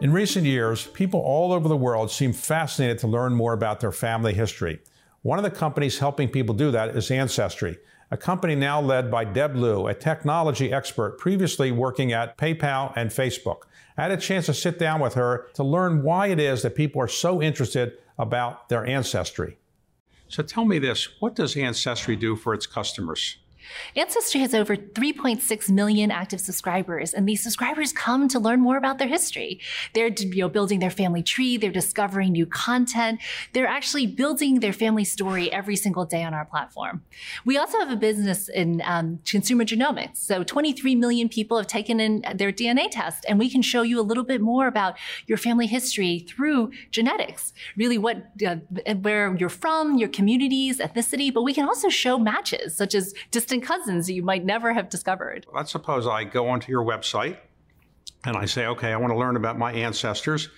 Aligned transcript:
In 0.00 0.12
recent 0.12 0.44
years, 0.44 0.88
people 0.88 1.20
all 1.20 1.52
over 1.52 1.68
the 1.68 1.76
world 1.76 2.10
seem 2.10 2.32
fascinated 2.32 2.98
to 2.98 3.06
learn 3.06 3.34
more 3.34 3.52
about 3.52 3.78
their 3.78 3.92
family 3.92 4.34
history. 4.34 4.80
One 5.22 5.38
of 5.38 5.44
the 5.44 5.50
companies 5.50 6.00
helping 6.00 6.28
people 6.28 6.56
do 6.56 6.72
that 6.72 6.96
is 6.96 7.10
Ancestry, 7.10 7.78
a 8.10 8.16
company 8.16 8.54
now 8.54 8.80
led 8.80 9.10
by 9.10 9.24
Deb 9.24 9.56
Liu, 9.56 9.86
a 9.86 9.94
technology 9.94 10.72
expert 10.72 11.18
previously 11.18 11.70
working 11.70 12.12
at 12.12 12.36
PayPal 12.36 12.92
and 12.94 13.10
Facebook. 13.10 13.62
I 13.96 14.02
had 14.02 14.10
a 14.10 14.16
chance 14.16 14.46
to 14.46 14.54
sit 14.54 14.78
down 14.78 15.00
with 15.00 15.14
her 15.14 15.46
to 15.54 15.62
learn 15.62 16.02
why 16.02 16.26
it 16.26 16.40
is 16.40 16.62
that 16.62 16.74
people 16.74 17.00
are 17.00 17.08
so 17.08 17.40
interested 17.40 17.96
about 18.18 18.68
their 18.68 18.84
ancestry. 18.84 19.56
So 20.28 20.42
tell 20.42 20.64
me 20.64 20.78
this 20.78 21.20
what 21.20 21.34
does 21.34 21.56
Ancestry 21.56 22.16
do 22.16 22.36
for 22.36 22.54
its 22.54 22.66
customers? 22.66 23.38
Ancestry 23.96 24.40
has 24.40 24.54
over 24.54 24.76
3.6 24.76 25.70
million 25.70 26.10
active 26.10 26.40
subscribers, 26.40 27.12
and 27.12 27.28
these 27.28 27.42
subscribers 27.42 27.92
come 27.92 28.28
to 28.28 28.38
learn 28.38 28.60
more 28.60 28.76
about 28.76 28.98
their 28.98 29.08
history. 29.08 29.60
They're 29.94 30.08
you 30.08 30.42
know, 30.42 30.48
building 30.48 30.80
their 30.80 30.90
family 30.90 31.22
tree, 31.22 31.56
they're 31.56 31.70
discovering 31.70 32.32
new 32.32 32.46
content, 32.46 33.20
they're 33.52 33.66
actually 33.66 34.06
building 34.06 34.60
their 34.60 34.72
family 34.72 35.04
story 35.04 35.52
every 35.52 35.76
single 35.76 36.04
day 36.04 36.22
on 36.22 36.34
our 36.34 36.44
platform. 36.44 37.02
We 37.44 37.58
also 37.58 37.78
have 37.78 37.90
a 37.90 37.96
business 37.96 38.48
in 38.48 38.82
um, 38.84 39.20
consumer 39.26 39.64
genomics. 39.64 40.18
So 40.18 40.42
23 40.44 40.94
million 40.94 41.28
people 41.28 41.56
have 41.58 41.66
taken 41.66 42.00
in 42.00 42.24
their 42.34 42.52
DNA 42.52 42.88
test, 42.90 43.24
and 43.28 43.38
we 43.38 43.50
can 43.50 43.62
show 43.62 43.82
you 43.82 44.00
a 44.00 44.02
little 44.02 44.24
bit 44.24 44.40
more 44.40 44.66
about 44.66 44.96
your 45.26 45.38
family 45.38 45.66
history 45.66 46.26
through 46.28 46.70
genetics, 46.90 47.52
really 47.76 47.98
what, 47.98 48.26
uh, 48.46 48.56
where 49.02 49.34
you're 49.36 49.48
from, 49.48 49.96
your 49.96 50.08
communities, 50.08 50.78
ethnicity, 50.78 51.32
but 51.32 51.42
we 51.42 51.54
can 51.54 51.66
also 51.66 51.88
show 51.88 52.18
matches 52.18 52.76
such 52.76 52.94
as 52.94 53.14
distant 53.52 53.68
cousins 53.68 54.06
that 54.06 54.14
you 54.14 54.22
might 54.22 54.44
never 54.44 54.72
have 54.72 54.88
discovered. 54.88 55.46
Let's 55.52 55.70
suppose 55.70 56.06
I 56.06 56.24
go 56.24 56.48
onto 56.48 56.72
your 56.72 56.84
website 56.84 57.36
and 58.24 58.36
I 58.36 58.46
say, 58.46 58.66
okay, 58.66 58.92
I 58.92 58.96
want 58.96 59.12
to 59.12 59.18
learn 59.18 59.36
about 59.36 59.58
my 59.58 59.72
ancestors. 59.72 60.48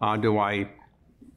Uh, 0.00 0.16
do 0.16 0.38
I 0.38 0.68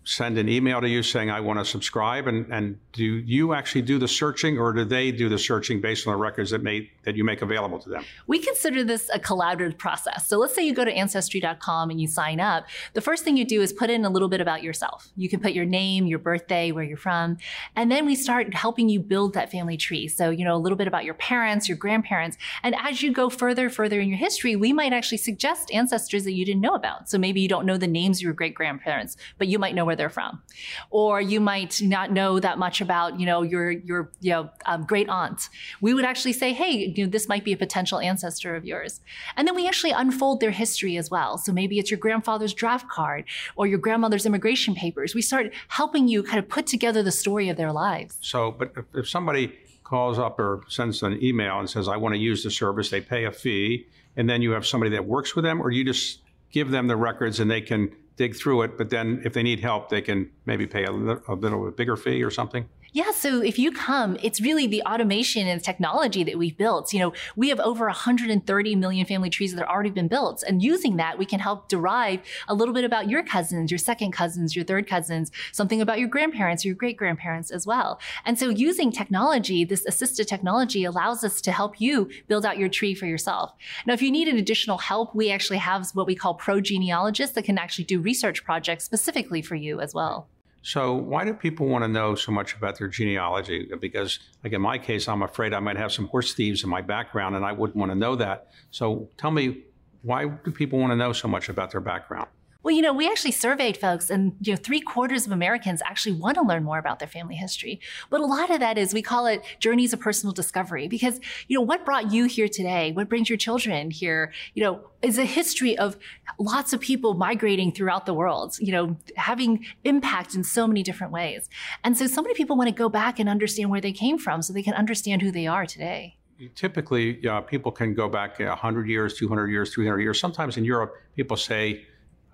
send 0.05 0.37
an 0.37 0.47
email 0.47 0.79
to 0.79 0.87
you 0.87 1.03
saying 1.03 1.31
I 1.31 1.39
want 1.39 1.59
to 1.59 1.65
subscribe? 1.65 2.27
And, 2.27 2.45
and 2.51 2.79
do 2.93 3.03
you 3.03 3.53
actually 3.53 3.81
do 3.81 3.97
the 3.97 4.07
searching 4.07 4.57
or 4.57 4.71
do 4.71 4.85
they 4.85 5.11
do 5.11 5.27
the 5.27 5.39
searching 5.39 5.81
based 5.81 6.07
on 6.07 6.13
the 6.13 6.17
records 6.17 6.51
that, 6.51 6.61
may, 6.61 6.91
that 7.03 7.15
you 7.15 7.23
make 7.23 7.41
available 7.41 7.79
to 7.79 7.89
them? 7.89 8.05
We 8.27 8.39
consider 8.39 8.83
this 8.83 9.09
a 9.13 9.19
collaborative 9.19 9.77
process. 9.77 10.27
So 10.27 10.37
let's 10.37 10.53
say 10.53 10.63
you 10.65 10.73
go 10.73 10.85
to 10.85 10.91
ancestry.com 10.91 11.89
and 11.89 11.99
you 11.99 12.07
sign 12.07 12.39
up. 12.39 12.65
The 12.93 13.01
first 13.01 13.23
thing 13.23 13.35
you 13.35 13.45
do 13.45 13.61
is 13.61 13.73
put 13.73 13.89
in 13.89 14.05
a 14.05 14.09
little 14.09 14.29
bit 14.29 14.41
about 14.41 14.61
yourself. 14.61 15.09
You 15.15 15.27
can 15.27 15.39
put 15.39 15.53
your 15.53 15.65
name, 15.65 16.05
your 16.05 16.19
birthday, 16.19 16.71
where 16.71 16.83
you're 16.83 16.97
from, 16.97 17.37
and 17.75 17.91
then 17.91 18.05
we 18.05 18.15
start 18.15 18.53
helping 18.53 18.89
you 18.89 18.99
build 18.99 19.33
that 19.33 19.51
family 19.51 19.77
tree. 19.77 20.07
So, 20.07 20.29
you 20.29 20.45
know, 20.45 20.55
a 20.55 20.57
little 20.57 20.77
bit 20.77 20.87
about 20.87 21.03
your 21.03 21.15
parents, 21.15 21.67
your 21.67 21.77
grandparents. 21.77 22.37
And 22.63 22.75
as 22.75 23.01
you 23.01 23.11
go 23.11 23.29
further, 23.29 23.69
further 23.69 23.99
in 23.99 24.09
your 24.09 24.17
history, 24.17 24.55
we 24.55 24.71
might 24.71 24.93
actually 24.93 25.17
suggest 25.17 25.71
ancestors 25.73 26.23
that 26.25 26.33
you 26.33 26.45
didn't 26.45 26.61
know 26.61 26.75
about. 26.75 27.09
So 27.09 27.17
maybe 27.17 27.41
you 27.41 27.47
don't 27.47 27.65
know 27.65 27.77
the 27.77 27.87
names 27.87 28.19
of 28.19 28.21
your 28.21 28.33
great 28.33 28.53
grandparents, 28.53 29.17
but 29.37 29.47
you 29.47 29.57
might 29.57 29.75
know 29.75 29.85
where 29.85 29.94
where 29.95 30.09
they're 30.09 30.09
from, 30.09 30.41
or 30.89 31.21
you 31.21 31.39
might 31.39 31.81
not 31.81 32.11
know 32.11 32.39
that 32.39 32.57
much 32.57 32.81
about 32.81 33.19
you 33.19 33.25
know 33.25 33.41
your 33.41 33.71
your 33.71 34.11
you 34.19 34.31
know 34.31 34.49
um, 34.65 34.85
great 34.85 35.09
aunt. 35.09 35.49
We 35.81 35.93
would 35.93 36.05
actually 36.05 36.33
say, 36.33 36.53
hey, 36.53 36.93
you 36.95 37.05
know, 37.05 37.09
this 37.09 37.27
might 37.27 37.43
be 37.43 37.53
a 37.53 37.57
potential 37.57 37.99
ancestor 37.99 38.55
of 38.55 38.65
yours, 38.65 39.01
and 39.37 39.47
then 39.47 39.55
we 39.55 39.67
actually 39.67 39.91
unfold 39.91 40.41
their 40.41 40.51
history 40.51 40.97
as 40.97 41.09
well. 41.09 41.37
So 41.37 41.53
maybe 41.53 41.79
it's 41.79 41.89
your 41.89 41.99
grandfather's 41.99 42.53
draft 42.53 42.89
card 42.89 43.25
or 43.55 43.67
your 43.67 43.79
grandmother's 43.79 44.25
immigration 44.25 44.75
papers. 44.75 45.15
We 45.15 45.21
start 45.21 45.53
helping 45.69 46.07
you 46.07 46.23
kind 46.23 46.39
of 46.39 46.49
put 46.49 46.67
together 46.67 47.01
the 47.01 47.11
story 47.11 47.49
of 47.49 47.57
their 47.57 47.71
lives. 47.71 48.17
So, 48.21 48.51
but 48.51 48.73
if, 48.75 48.85
if 48.93 49.09
somebody 49.09 49.53
calls 49.83 50.19
up 50.19 50.39
or 50.39 50.63
sends 50.67 51.03
an 51.03 51.23
email 51.23 51.59
and 51.59 51.69
says, 51.69 51.87
I 51.87 51.97
want 51.97 52.15
to 52.15 52.19
use 52.19 52.43
the 52.43 52.51
service, 52.51 52.89
they 52.89 53.01
pay 53.01 53.25
a 53.25 53.31
fee, 53.31 53.87
and 54.17 54.29
then 54.29 54.41
you 54.41 54.51
have 54.51 54.65
somebody 54.65 54.91
that 54.91 55.05
works 55.05 55.35
with 55.35 55.45
them, 55.45 55.61
or 55.61 55.71
you 55.71 55.83
just 55.83 56.21
give 56.51 56.71
them 56.71 56.87
the 56.87 56.95
records 56.95 57.39
and 57.39 57.51
they 57.51 57.61
can 57.61 57.91
dig 58.15 58.35
through 58.35 58.61
it, 58.63 58.77
but 58.77 58.89
then 58.89 59.21
if 59.25 59.33
they 59.33 59.43
need 59.43 59.59
help, 59.59 59.89
they 59.89 60.01
can 60.01 60.29
maybe 60.45 60.65
pay 60.67 60.85
a, 60.85 60.91
little, 60.91 61.21
a 61.27 61.35
little 61.35 61.69
bigger 61.71 61.97
fee 61.97 62.23
or 62.23 62.31
something? 62.31 62.67
Yeah, 62.95 63.11
so 63.11 63.41
if 63.41 63.59
you 63.59 63.73
come, 63.73 64.15
it's 64.23 64.39
really 64.39 64.67
the 64.67 64.81
automation 64.83 65.47
and 65.47 65.61
technology 65.61 66.23
that 66.23 66.37
we've 66.37 66.57
built. 66.57 66.93
You 66.93 67.01
know, 67.01 67.13
we 67.35 67.49
have 67.49 67.59
over 67.59 67.87
130 67.87 68.75
million 68.77 69.05
family 69.05 69.29
trees 69.29 69.53
that 69.53 69.59
have 69.59 69.67
already 69.67 69.89
been 69.89 70.07
built. 70.07 70.45
And 70.47 70.63
using 70.63 70.95
that, 70.95 71.17
we 71.17 71.25
can 71.25 71.41
help 71.41 71.67
derive 71.67 72.21
a 72.47 72.53
little 72.53 72.73
bit 72.73 72.85
about 72.85 73.09
your 73.09 73.21
cousins, 73.21 73.69
your 73.69 73.79
second 73.79 74.13
cousins, 74.13 74.55
your 74.55 74.63
third 74.63 74.87
cousins, 74.87 75.29
something 75.51 75.81
about 75.81 75.99
your 75.99 76.07
grandparents, 76.07 76.63
your 76.63 76.73
great 76.73 76.95
grandparents 76.95 77.51
as 77.51 77.67
well. 77.67 77.99
And 78.23 78.39
so 78.39 78.47
using 78.47 78.93
technology, 78.93 79.65
this 79.65 79.85
assisted 79.85 80.29
technology 80.29 80.85
allows 80.85 81.21
us 81.25 81.41
to 81.41 81.51
help 81.51 81.81
you 81.81 82.09
build 82.29 82.45
out 82.45 82.57
your 82.57 82.69
tree 82.69 82.95
for 82.95 83.07
yourself. 83.07 83.51
Now, 83.85 83.93
if 83.93 84.01
you 84.01 84.09
need 84.09 84.29
an 84.29 84.37
additional 84.37 84.77
help, 84.77 85.13
we 85.13 85.31
actually 85.31 85.57
have 85.57 85.89
what 85.95 86.07
we 86.07 86.15
call 86.15 86.35
pro 86.35 86.61
genealogists 86.61 87.35
that 87.35 87.43
can 87.43 87.57
actually 87.57 87.83
do 87.83 87.99
research 87.99 88.45
projects 88.45 88.85
specifically 88.85 89.41
for 89.41 89.55
you 89.55 89.81
as 89.81 89.93
well. 89.93 90.29
So, 90.65 90.95
why 90.95 91.25
do 91.25 91.33
people 91.35 91.67
want 91.67 91.83
to 91.83 91.87
know 91.87 92.15
so 92.15 92.31
much 92.31 92.55
about 92.55 92.79
their 92.79 92.87
genealogy? 92.87 93.69
Because, 93.79 94.17
like 94.43 94.51
in 94.51 94.61
my 94.61 94.79
case, 94.79 95.07
I'm 95.07 95.21
afraid 95.21 95.53
I 95.53 95.59
might 95.59 95.77
have 95.77 95.91
some 95.91 96.07
horse 96.07 96.33
thieves 96.33 96.63
in 96.63 96.71
my 96.71 96.81
background 96.81 97.35
and 97.35 97.45
I 97.45 97.51
wouldn't 97.51 97.77
want 97.77 97.91
to 97.91 97.95
know 97.95 98.15
that. 98.15 98.47
So, 98.71 99.07
tell 99.15 99.29
me, 99.29 99.61
why 100.01 100.25
do 100.25 100.49
people 100.49 100.79
want 100.79 100.89
to 100.89 100.95
know 100.95 101.13
so 101.13 101.27
much 101.27 101.49
about 101.49 101.69
their 101.69 101.81
background? 101.81 102.29
Well, 102.65 102.73
you 102.73 102.81
know, 102.81 102.93
we 102.93 103.07
actually 103.07 103.33
surveyed 103.33 103.77
folks, 103.77 104.09
and 104.09 104.35
you 104.41 104.53
know, 104.53 104.57
three 104.57 104.81
quarters 104.81 105.27
of 105.27 105.31
Americans 105.31 105.83
actually 105.85 106.13
want 106.13 106.33
to 106.33 106.41
learn 106.41 106.63
more 106.63 106.79
about 106.79 106.97
their 106.97 107.07
family 107.07 107.35
history. 107.35 107.79
But 108.09 108.21
a 108.21 108.25
lot 108.25 108.49
of 108.49 108.59
that 108.59 108.75
is 108.79 108.91
we 108.91 109.03
call 109.03 109.27
it 109.27 109.43
journeys 109.59 109.93
of 109.93 109.99
personal 109.99 110.33
discovery 110.33 110.87
because 110.87 111.19
you 111.47 111.59
know 111.59 111.61
what 111.61 111.85
brought 111.85 112.11
you 112.11 112.25
here 112.25 112.47
today, 112.47 112.91
what 112.91 113.07
brings 113.07 113.29
your 113.29 113.37
children 113.37 113.91
here, 113.91 114.33
you 114.55 114.63
know, 114.63 114.81
is 115.03 115.19
a 115.19 115.25
history 115.25 115.77
of 115.77 115.95
lots 116.39 116.73
of 116.73 116.81
people 116.81 117.13
migrating 117.13 117.71
throughout 117.71 118.07
the 118.07 118.15
world, 118.15 118.57
you 118.59 118.71
know, 118.71 118.97
having 119.15 119.63
impact 119.83 120.33
in 120.33 120.43
so 120.43 120.65
many 120.65 120.81
different 120.81 121.13
ways. 121.13 121.47
And 121.83 121.95
so, 121.95 122.07
so 122.07 122.23
many 122.23 122.33
people 122.33 122.57
want 122.57 122.69
to 122.69 122.73
go 122.75 122.89
back 122.89 123.19
and 123.19 123.29
understand 123.29 123.69
where 123.69 123.79
they 123.79 123.91
came 123.91 124.17
from, 124.17 124.41
so 124.41 124.53
they 124.53 124.63
can 124.63 124.73
understand 124.73 125.21
who 125.21 125.29
they 125.31 125.45
are 125.45 125.67
today 125.67 126.17
typically 126.53 127.21
people 127.47 127.71
can 127.71 127.93
go 127.93 128.09
back 128.09 128.39
100 128.39 128.89
years 128.89 129.17
200 129.17 129.47
years 129.47 129.73
300 129.73 130.01
years 130.01 130.19
sometimes 130.19 130.57
in 130.57 130.65
europe 130.65 130.93
people 131.15 131.37
say 131.37 131.85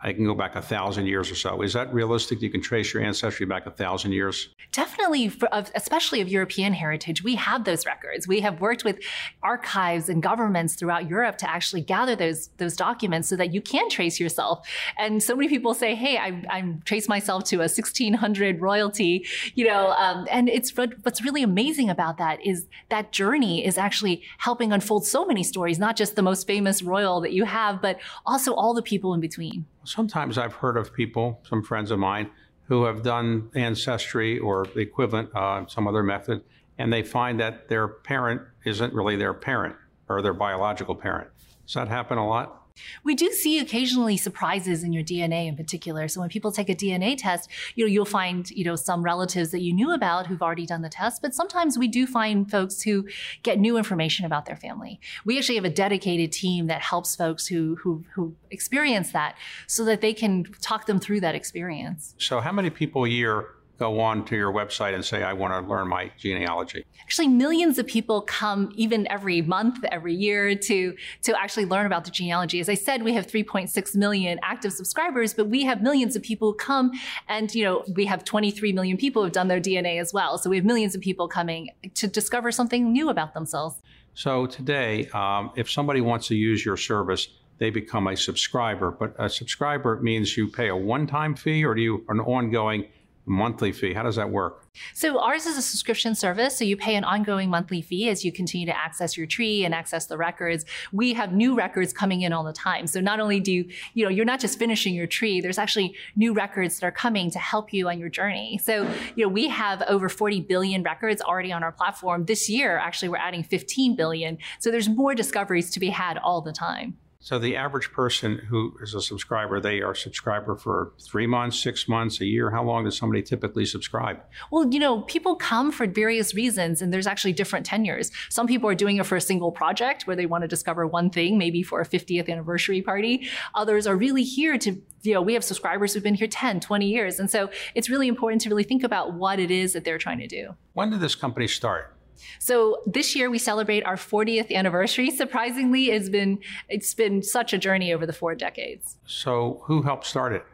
I 0.03 0.13
can 0.13 0.25
go 0.25 0.34
back 0.34 0.56
a 0.56 0.62
thousand 0.62 1.06
years 1.06 1.29
or 1.31 1.35
so. 1.35 1.62
Is 1.62 1.73
that 1.73 1.94
realistic? 1.94 2.41
You 2.41 2.50
can 2.50 2.62
trace 2.62 2.94
your 2.94 3.03
ancestry 3.03 3.45
back 3.45 3.67
a 3.67 3.72
thousand 3.72 4.13
years? 4.13 4.50
Definitely, 4.72 4.91
for, 5.29 5.50
especially 5.75 6.22
of 6.22 6.29
European 6.29 6.73
heritage. 6.73 7.23
We 7.23 7.35
have 7.35 7.63
those 7.63 7.85
records. 7.85 8.28
We 8.28 8.41
have 8.41 8.62
worked 8.62 8.84
with 8.84 9.00
archives 9.41 10.09
and 10.09 10.22
governments 10.22 10.75
throughout 10.75 11.09
Europe 11.09 11.38
to 11.39 11.50
actually 11.50 11.81
gather 11.81 12.16
those 12.16 12.50
those 12.57 12.75
documents 12.75 13.28
so 13.29 13.35
that 13.35 13.53
you 13.53 13.62
can 13.62 13.89
trace 13.89 14.19
yourself. 14.19 14.67
And 14.97 15.22
so 15.22 15.35
many 15.35 15.50
people 15.50 15.73
say, 15.73 15.95
"Hey, 15.95 16.17
I, 16.17 16.44
I 16.50 16.75
trace 16.85 17.07
myself 17.07 17.44
to 17.45 17.57
a 17.57 17.67
1600 17.67 18.62
royalty," 18.62 19.25
you 19.56 19.66
know. 19.66 19.91
Um, 19.91 20.28
and 20.29 20.50
it's 20.50 20.75
what's 20.75 21.23
really 21.23 21.44
amazing 21.44 21.89
about 21.89 22.18
that 22.18 22.45
is 22.45 22.68
that 22.89 23.12
journey 23.12 23.66
is 23.66 23.78
actually 23.78 24.23
helping 24.38 24.72
unfold 24.72 25.06
so 25.06 25.25
many 25.25 25.44
stories, 25.44 25.79
not 25.79 25.95
just 25.95 26.16
the 26.16 26.22
most 26.22 26.47
famous 26.47 26.81
royal 26.81 27.22
that 27.22 27.31
you 27.31 27.45
have, 27.45 27.81
but 27.81 28.00
also 28.25 28.53
all 28.53 28.74
the 28.74 28.81
people 28.81 29.13
in 29.13 29.19
between. 29.19 29.65
Sometimes 29.83 30.38
I've 30.38 30.53
heard 30.53 30.77
of 30.77 30.94
people, 30.94 31.42
some 31.48 31.63
friends 31.63 31.92
of 31.92 32.00
mine, 32.00 32.30
who 32.71 32.85
have 32.85 33.03
done 33.03 33.50
ancestry 33.53 34.39
or 34.39 34.65
the 34.73 34.79
equivalent, 34.79 35.29
uh, 35.35 35.65
some 35.68 35.89
other 35.89 36.01
method, 36.01 36.41
and 36.77 36.94
they 36.94 37.03
find 37.03 37.38
that 37.38 37.68
their 37.68 37.85
parent 37.85 38.41
isn't 38.63 38.94
really 38.94 39.18
their 39.18 39.33
parent 39.33 39.75
or 40.07 40.21
their 40.21 40.33
biological 40.33 40.95
parent. 40.95 41.29
Does 41.65 41.73
that 41.73 41.89
happen 41.89 42.18
a 42.18 42.25
lot? 42.25 42.61
We 43.03 43.15
do 43.15 43.31
see 43.31 43.59
occasionally 43.59 44.18
surprises 44.18 44.83
in 44.83 44.94
your 44.94 45.03
DNA 45.03 45.47
in 45.47 45.56
particular. 45.56 46.07
So 46.07 46.19
when 46.21 46.29
people 46.29 46.51
take 46.51 46.69
a 46.69 46.75
DNA 46.75 47.15
test, 47.18 47.50
you 47.75 47.85
know, 47.85 47.89
you'll 47.89 48.06
find, 48.06 48.50
you 48.51 48.63
know, 48.63 48.75
some 48.75 49.03
relatives 49.03 49.51
that 49.51 49.62
you 49.62 49.73
knew 49.73 49.91
about 49.91 50.27
who've 50.27 50.41
already 50.41 50.65
done 50.65 50.81
the 50.81 50.89
test, 50.89 51.21
but 51.21 51.33
sometimes 51.33 51.77
we 51.77 51.88
do 51.88 52.07
find 52.07 52.50
folks 52.50 52.81
who 52.81 53.07
get 53.44 53.59
new 53.59 53.77
information 53.77 54.25
about 54.25 54.45
their 54.45 54.56
family. 54.56 55.00
We 55.25 55.38
actually 55.38 55.56
have 55.56 55.65
a 55.65 55.69
dedicated 55.69 56.31
team 56.31 56.68
that 56.68 56.81
helps 56.81 57.15
folks 57.15 57.47
who 57.47 57.75
who 57.75 58.03
who 58.13 58.35
experience 58.50 59.12
that 59.12 59.35
so 59.67 59.85
that 59.85 60.01
they 60.01 60.13
can 60.13 60.45
talk 60.62 60.85
them 60.85 61.00
through 61.00 61.21
that 61.21 61.35
experience. 61.35 62.15
So 62.17 62.39
how 62.39 62.51
many 62.51 62.69
people 62.69 63.06
a 63.06 63.09
year 63.09 63.47
go 63.81 64.00
on 64.00 64.24
to 64.24 64.36
your 64.36 64.54
website 64.54 64.94
and 64.94 65.04
say, 65.04 65.24
I 65.24 65.33
want 65.33 65.54
to 65.56 65.68
learn 65.68 65.88
my 65.88 66.12
genealogy? 66.16 66.86
Actually, 67.01 67.30
millions 67.30 67.80
of 67.80 67.88
people 67.88 68.22
come 68.22 68.72
even 68.75 69.07
every 69.10 69.42
month, 69.42 69.83
every 69.92 70.13
year 70.13 70.54
to, 70.54 70.95
to 71.24 71.42
actually 71.42 71.66
learn 71.66 71.88
about 71.88 72.06
the 72.06 72.12
genealogy. 72.12 72.60
As 72.60 72.69
I 72.69 72.75
said, 72.75 73.01
we 73.01 73.12
have 73.13 73.25
3.6 73.25 73.95
million 73.95 74.39
active 74.44 74.72
subscribers, 74.72 75.33
but 75.33 75.48
we 75.48 75.63
have 75.63 75.81
millions 75.81 76.16
of 76.16 76.22
people 76.22 76.51
who 76.51 76.57
come 76.57 76.92
and, 77.28 77.54
you 77.56 77.63
know, 77.63 77.83
we 77.95 78.06
have 78.06 78.24
23 78.24 78.72
million 78.72 78.98
people 78.98 79.24
who've 79.24 79.31
done 79.31 79.48
their 79.48 79.60
DNA 79.60 80.00
as 80.00 80.13
well. 80.13 80.38
So 80.38 80.48
we 80.51 80.57
have 80.57 80.66
millions 80.66 80.94
of 80.94 81.01
people 81.01 81.27
coming 81.27 81.69
to 81.95 82.07
discover 82.07 82.51
something 82.51 82.94
new 82.94 83.10
about 83.10 83.34
themselves. 83.34 83.81
So 84.13 84.45
today, 84.45 85.07
um, 85.07 85.51
if 85.56 85.72
somebody 85.72 86.01
wants 86.01 86.27
to 86.27 86.36
use 86.36 86.63
your 86.63 86.77
service, 86.77 87.30
they 87.57 87.72
become 87.72 88.07
a 88.07 88.16
subscriber. 88.16 88.92
But 88.92 89.16
a 89.18 89.27
subscriber 89.27 90.00
means 90.01 90.38
you 90.38 90.50
pay 90.50 90.68
a 90.68 90.75
one-time 90.75 91.34
fee, 91.36 91.66
or 91.66 91.74
do 91.74 91.81
you 91.81 92.06
an 92.10 92.19
ongoing 92.19 92.86
monthly 93.25 93.71
fee? 93.71 93.94
How 93.94 94.03
does 94.03 94.15
that 94.15 94.29
work? 94.29 94.65
So 94.94 95.19
ours 95.19 95.45
is 95.45 95.57
a 95.57 95.62
subscription 95.62 96.15
service. 96.15 96.57
So 96.57 96.63
you 96.63 96.77
pay 96.77 96.95
an 96.95 97.03
ongoing 97.03 97.50
monthly 97.50 97.81
fee 97.81 98.09
as 98.09 98.23
you 98.23 98.31
continue 98.31 98.65
to 98.65 98.77
access 98.77 99.18
your 99.18 99.27
tree 99.27 99.65
and 99.65 99.73
access 99.73 100.06
the 100.06 100.18
records. 100.18 100.65
We 100.91 101.13
have 101.13 101.33
new 101.33 101.56
records 101.56 101.91
coming 101.94 102.21
in 102.21 102.31
all 102.33 102.44
the 102.44 102.53
time. 102.53 102.88
So 102.88 103.01
not 103.01 103.19
only 103.19 103.39
do 103.39 103.51
you, 103.51 103.69
you 103.94 104.06
know, 104.06 104.09
you're 104.09 104.25
not 104.25 104.39
just 104.39 104.57
finishing 104.57 104.94
your 104.94 105.07
tree, 105.07 105.41
there's 105.41 105.57
actually 105.57 105.95
new 106.15 106.33
records 106.33 106.79
that 106.79 106.85
are 106.85 106.91
coming 106.91 107.29
to 107.31 107.39
help 107.39 107.73
you 107.73 107.89
on 107.89 108.00
your 108.00 108.09
journey. 108.09 108.59
So, 108.63 108.83
you 109.15 109.25
know, 109.25 109.29
we 109.29 109.50
have 109.50 109.81
over 109.83 110.09
40 110.09 110.41
billion 110.41 110.83
records 110.83 111.21
already 111.21 111.51
on 111.51 111.63
our 111.63 111.71
platform. 111.71 112.25
This 112.25 112.50
year, 112.50 112.77
actually, 112.77 113.09
we're 113.09 113.17
adding 113.17 113.44
15 113.44 113.95
billion. 113.95 114.38
So 114.59 114.71
there's 114.71 114.89
more 114.89 115.15
discoveries 115.15 115.69
to 115.71 115.79
be 115.79 115.89
had 115.89 116.17
all 116.17 116.41
the 116.41 116.53
time. 116.53 116.97
So 117.23 117.38
the 117.38 117.56
average 117.56 117.91
person 117.91 118.39
who 118.50 118.75
is 118.81 118.95
a 118.95 119.01
subscriber, 119.01 119.59
they 119.59 119.79
are 119.81 119.91
a 119.91 119.95
subscriber 119.95 120.56
for 120.56 120.94
three 121.00 121.27
months, 121.27 121.59
six 121.59 121.88
months, 121.88 122.19
a 122.19 122.25
year. 122.25 122.50
How 122.50 122.63
long 122.63 122.83
does 122.83 122.97
somebody 122.97 123.21
typically 123.21 123.63
subscribe? 123.63 124.19
Well, 124.50 124.68
you 124.73 124.79
know, 124.79 125.01
people 125.01 125.35
come 125.35 125.71
for 125.71 125.85
various 125.85 126.33
reasons, 126.33 126.81
and 126.81 126.91
there's 126.91 127.06
actually 127.06 127.33
different 127.33 127.63
tenures. 127.63 128.09
Some 128.29 128.47
people 128.47 128.68
are 128.68 128.75
doing 128.75 128.97
it 128.97 129.06
for 129.06 129.15
a 129.15 129.21
single 129.21 129.51
project 129.51 130.07
where 130.07 130.15
they 130.15 130.25
want 130.25 130.41
to 130.41 130.47
discover 130.47 130.88
one 130.88 131.12
thing, 131.12 131.38
maybe 131.38 131.62
for 131.62 131.79
a 131.79 131.85
50th 131.85 132.27
anniversary 132.27 132.81
party. 132.81 133.29
Others 133.53 133.85
are 133.85 133.95
really 133.95 134.24
here 134.24 134.57
to 134.57 134.81
you 135.03 135.13
know, 135.13 135.21
we 135.21 135.33
have 135.33 135.44
subscribers 135.44 135.94
who've 135.94 136.03
been 136.03 136.13
here 136.13 136.27
10, 136.27 136.59
20 136.59 136.85
years. 136.88 137.19
And 137.19 137.29
so 137.29 137.50
it's 137.74 137.89
really 137.89 138.07
important 138.07 138.41
to 138.41 138.50
really 138.50 138.63
think 138.63 138.83
about 138.83 139.13
what 139.13 139.39
it 139.39 139.50
is 139.50 139.74
that 139.74 139.83
they're 139.83 139.97
trying 139.97 140.19
to 140.19 140.27
do. 140.27 140.56
When 140.74 140.91
did 140.91 141.00
this 141.00 141.15
company 141.15 141.47
start? 141.47 141.95
So 142.40 142.81
this 142.86 143.16
year 143.16 143.30
we 143.30 143.38
celebrate 143.38 143.84
our 143.84 143.96
40th 143.96 144.52
anniversary. 144.54 145.12
Surprisingly, 145.12 145.92
it's 145.92 146.10
been 146.10 146.40
it's 146.69 146.94
been 146.94 147.24
such 147.24 147.54
a 147.54 147.58
journey 147.58 147.94
over 147.94 148.06
the 148.06 148.13
four 148.13 148.36
decades. 148.36 148.98
So 149.06 149.62
who 149.66 149.81
helped 149.81 150.06
start 150.06 150.34
it? 150.34 150.46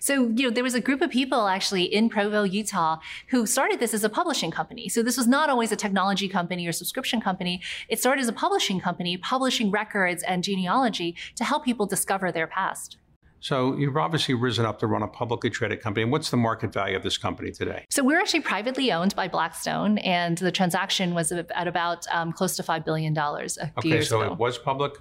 So, 0.00 0.28
you 0.28 0.44
know, 0.44 0.50
there 0.50 0.64
was 0.64 0.74
a 0.74 0.80
group 0.80 1.00
of 1.00 1.10
people 1.10 1.48
actually 1.48 1.84
in 1.84 2.08
Provo, 2.08 2.42
Utah, 2.42 2.98
who 3.28 3.46
started 3.46 3.80
this 3.80 3.94
as 3.94 4.04
a 4.04 4.08
publishing 4.08 4.50
company. 4.50 4.88
So 4.88 5.02
this 5.02 5.16
was 5.16 5.26
not 5.26 5.48
always 5.48 5.72
a 5.72 5.76
technology 5.76 6.28
company 6.28 6.66
or 6.66 6.72
subscription 6.72 7.20
company. 7.20 7.60
It 7.88 7.98
started 7.98 8.22
as 8.22 8.28
a 8.28 8.32
publishing 8.32 8.80
company, 8.80 9.16
publishing 9.16 9.70
records 9.70 10.22
and 10.22 10.44
genealogy 10.44 11.16
to 11.36 11.44
help 11.44 11.64
people 11.64 11.86
discover 11.86 12.30
their 12.30 12.46
past. 12.46 12.96
So 13.42 13.76
you've 13.76 13.96
obviously 13.96 14.34
risen 14.34 14.64
up 14.64 14.78
to 14.78 14.86
run 14.86 15.02
a 15.02 15.08
publicly 15.08 15.50
traded 15.50 15.80
company. 15.80 16.04
And 16.04 16.12
what's 16.12 16.30
the 16.30 16.36
market 16.36 16.72
value 16.72 16.94
of 16.94 17.02
this 17.02 17.18
company 17.18 17.50
today? 17.50 17.84
So 17.90 18.04
we're 18.04 18.20
actually 18.20 18.42
privately 18.42 18.92
owned 18.92 19.16
by 19.16 19.26
Blackstone, 19.26 19.98
and 19.98 20.38
the 20.38 20.52
transaction 20.52 21.12
was 21.12 21.32
at 21.32 21.66
about 21.66 22.06
um, 22.12 22.32
close 22.32 22.54
to 22.56 22.62
$5 22.62 22.84
billion 22.84 23.18
a 23.18 23.48
few 23.48 23.64
okay, 23.78 23.88
years 23.88 24.08
so 24.08 24.22
ago. 24.22 24.32
it 24.32 24.38
was 24.38 24.58
public? 24.58 24.92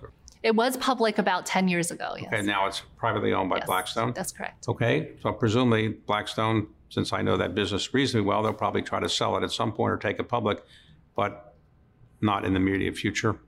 It 0.41 0.55
was 0.55 0.75
public 0.77 1.19
about 1.19 1.45
10 1.45 1.67
years 1.67 1.91
ago, 1.91 2.15
yes. 2.17 2.33
Okay, 2.33 2.41
now 2.41 2.65
it's 2.65 2.81
privately 2.97 3.31
owned 3.31 3.51
by 3.51 3.57
Yes, 3.57 3.67
Blackstone? 3.67 4.11
That's 4.15 4.31
correct. 4.31 4.67
Okay, 4.67 5.11
so 5.21 5.31
presumably 5.33 5.89
Blackstone, 5.89 6.65
since 6.89 7.13
I 7.13 7.21
know 7.21 7.37
that 7.37 7.53
business 7.53 7.93
reasonably 7.93 8.27
well, 8.27 8.41
they'll 8.41 8.53
probably 8.53 8.81
try 8.81 8.99
to 8.99 9.07
sell 9.07 9.37
it 9.37 9.43
at 9.43 9.51
some 9.51 9.71
point 9.71 9.91
or 9.91 9.97
take 9.97 10.17
it 10.17 10.27
public, 10.27 10.63
but 11.15 11.53
not 12.21 12.43
in 12.43 12.53
the 12.53 12.59
immediate 12.59 12.95
future. 12.97 13.39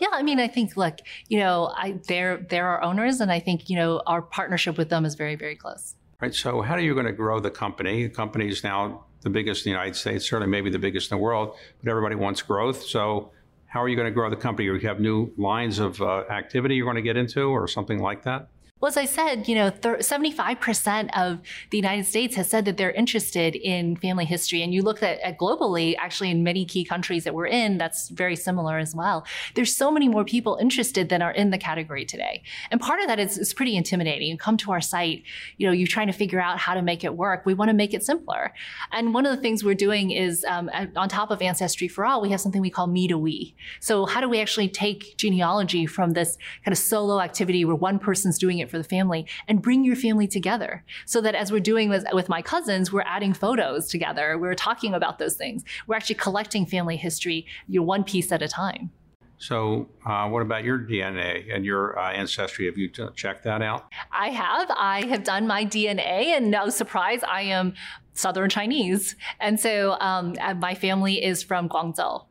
Yeah, 0.00 0.08
I 0.12 0.22
mean, 0.22 0.40
I 0.40 0.48
think 0.48 0.76
like 0.76 1.00
you 1.28 1.38
know, 1.38 1.72
I 1.76 1.98
they're 2.08 2.38
they're 2.48 2.66
our 2.66 2.82
owners, 2.82 3.20
and 3.20 3.30
I 3.30 3.40
think 3.40 3.68
you 3.68 3.76
know 3.76 4.02
our 4.06 4.22
partnership 4.22 4.78
with 4.78 4.88
them 4.88 5.04
is 5.04 5.14
very 5.14 5.36
very 5.36 5.56
close. 5.56 5.94
Right. 6.20 6.34
So, 6.34 6.62
how 6.62 6.74
are 6.74 6.80
you 6.80 6.94
going 6.94 7.06
to 7.06 7.12
grow 7.12 7.40
the 7.40 7.50
company? 7.50 8.04
The 8.04 8.14
company 8.14 8.48
is 8.48 8.62
now 8.62 9.06
the 9.22 9.30
biggest 9.30 9.66
in 9.66 9.72
the 9.72 9.76
United 9.76 9.96
States, 9.96 10.28
certainly 10.28 10.50
maybe 10.50 10.70
the 10.70 10.78
biggest 10.78 11.10
in 11.10 11.18
the 11.18 11.22
world, 11.22 11.56
but 11.82 11.90
everybody 11.90 12.14
wants 12.14 12.42
growth. 12.42 12.84
So, 12.84 13.32
how 13.66 13.82
are 13.82 13.88
you 13.88 13.96
going 13.96 14.06
to 14.06 14.12
grow 14.12 14.30
the 14.30 14.36
company? 14.36 14.68
Do 14.68 14.74
you 14.74 14.88
have 14.88 15.00
new 15.00 15.32
lines 15.36 15.78
of 15.78 16.00
uh, 16.00 16.24
activity 16.30 16.76
you're 16.76 16.86
going 16.86 16.96
to 16.96 17.02
get 17.02 17.16
into, 17.16 17.48
or 17.48 17.66
something 17.66 17.98
like 17.98 18.22
that? 18.22 18.48
Well, 18.82 18.88
as 18.88 18.96
I 18.96 19.04
said, 19.04 19.46
you 19.46 19.54
know, 19.54 19.70
75% 19.70 21.16
of 21.16 21.38
the 21.70 21.78
United 21.78 22.04
States 22.04 22.34
has 22.34 22.50
said 22.50 22.64
that 22.64 22.78
they're 22.78 22.90
interested 22.90 23.54
in 23.54 23.94
family 23.94 24.24
history. 24.24 24.60
And 24.60 24.74
you 24.74 24.82
look 24.82 25.04
at, 25.04 25.20
at, 25.20 25.38
globally, 25.38 25.94
actually, 25.96 26.32
in 26.32 26.42
many 26.42 26.64
key 26.64 26.84
countries 26.84 27.22
that 27.22 27.32
we're 27.32 27.46
in, 27.46 27.78
that's 27.78 28.08
very 28.08 28.34
similar 28.34 28.78
as 28.78 28.92
well. 28.92 29.24
There's 29.54 29.72
so 29.72 29.92
many 29.92 30.08
more 30.08 30.24
people 30.24 30.58
interested 30.60 31.10
than 31.10 31.22
are 31.22 31.30
in 31.30 31.50
the 31.50 31.58
category 31.58 32.04
today. 32.04 32.42
And 32.72 32.80
part 32.80 33.00
of 33.00 33.06
that 33.06 33.20
is, 33.20 33.38
is 33.38 33.54
pretty 33.54 33.76
intimidating. 33.76 34.28
You 34.28 34.36
come 34.36 34.56
to 34.56 34.72
our 34.72 34.80
site, 34.80 35.22
you 35.58 35.68
know, 35.68 35.72
you're 35.72 35.86
trying 35.86 36.08
to 36.08 36.12
figure 36.12 36.40
out 36.40 36.58
how 36.58 36.74
to 36.74 36.82
make 36.82 37.04
it 37.04 37.16
work. 37.16 37.46
We 37.46 37.54
want 37.54 37.68
to 37.68 37.74
make 37.74 37.94
it 37.94 38.02
simpler. 38.02 38.52
And 38.90 39.14
one 39.14 39.26
of 39.26 39.36
the 39.36 39.40
things 39.40 39.62
we're 39.62 39.74
doing 39.74 40.10
is 40.10 40.44
um, 40.48 40.68
on 40.96 41.08
top 41.08 41.30
of 41.30 41.40
Ancestry 41.40 41.86
for 41.86 42.04
All, 42.04 42.20
we 42.20 42.30
have 42.30 42.40
something 42.40 42.60
we 42.60 42.68
call 42.68 42.88
Me 42.88 43.06
to 43.06 43.16
We. 43.16 43.54
So, 43.78 44.06
how 44.06 44.20
do 44.20 44.28
we 44.28 44.40
actually 44.40 44.68
take 44.68 45.16
genealogy 45.18 45.86
from 45.86 46.14
this 46.14 46.36
kind 46.64 46.72
of 46.72 46.78
solo 46.78 47.20
activity 47.20 47.64
where 47.64 47.76
one 47.76 48.00
person's 48.00 48.40
doing 48.40 48.58
it 48.58 48.71
for 48.72 48.78
the 48.78 48.84
family 48.84 49.28
and 49.46 49.62
bring 49.62 49.84
your 49.84 49.94
family 49.94 50.26
together 50.26 50.84
so 51.06 51.20
that 51.20 51.36
as 51.36 51.52
we're 51.52 51.60
doing 51.60 51.88
with, 51.88 52.04
with 52.12 52.28
my 52.28 52.42
cousins, 52.42 52.92
we're 52.92 53.02
adding 53.02 53.32
photos 53.32 53.88
together. 53.88 54.36
We're 54.36 54.54
talking 54.56 54.94
about 54.94 55.20
those 55.20 55.36
things. 55.36 55.62
We're 55.86 55.94
actually 55.94 56.16
collecting 56.16 56.66
family 56.66 56.96
history, 56.96 57.46
you 57.68 57.78
know, 57.78 57.86
one 57.86 58.02
piece 58.02 58.32
at 58.32 58.42
a 58.42 58.48
time. 58.48 58.90
So, 59.38 59.88
uh, 60.06 60.28
what 60.28 60.40
about 60.42 60.62
your 60.62 60.78
DNA 60.78 61.52
and 61.52 61.64
your 61.64 61.98
uh, 61.98 62.12
ancestry? 62.12 62.66
Have 62.66 62.78
you 62.78 62.88
t- 62.88 63.08
checked 63.16 63.42
that 63.42 63.60
out? 63.60 63.88
I 64.12 64.30
have. 64.30 64.70
I 64.70 65.04
have 65.06 65.24
done 65.24 65.48
my 65.48 65.64
DNA, 65.64 66.26
and 66.36 66.48
no 66.48 66.68
surprise, 66.68 67.24
I 67.24 67.42
am 67.42 67.74
Southern 68.14 68.50
Chinese. 68.50 69.16
And 69.40 69.58
so 69.58 69.96
um, 70.00 70.36
my 70.58 70.76
family 70.76 71.24
is 71.24 71.42
from 71.42 71.68
Guangzhou. 71.68 72.24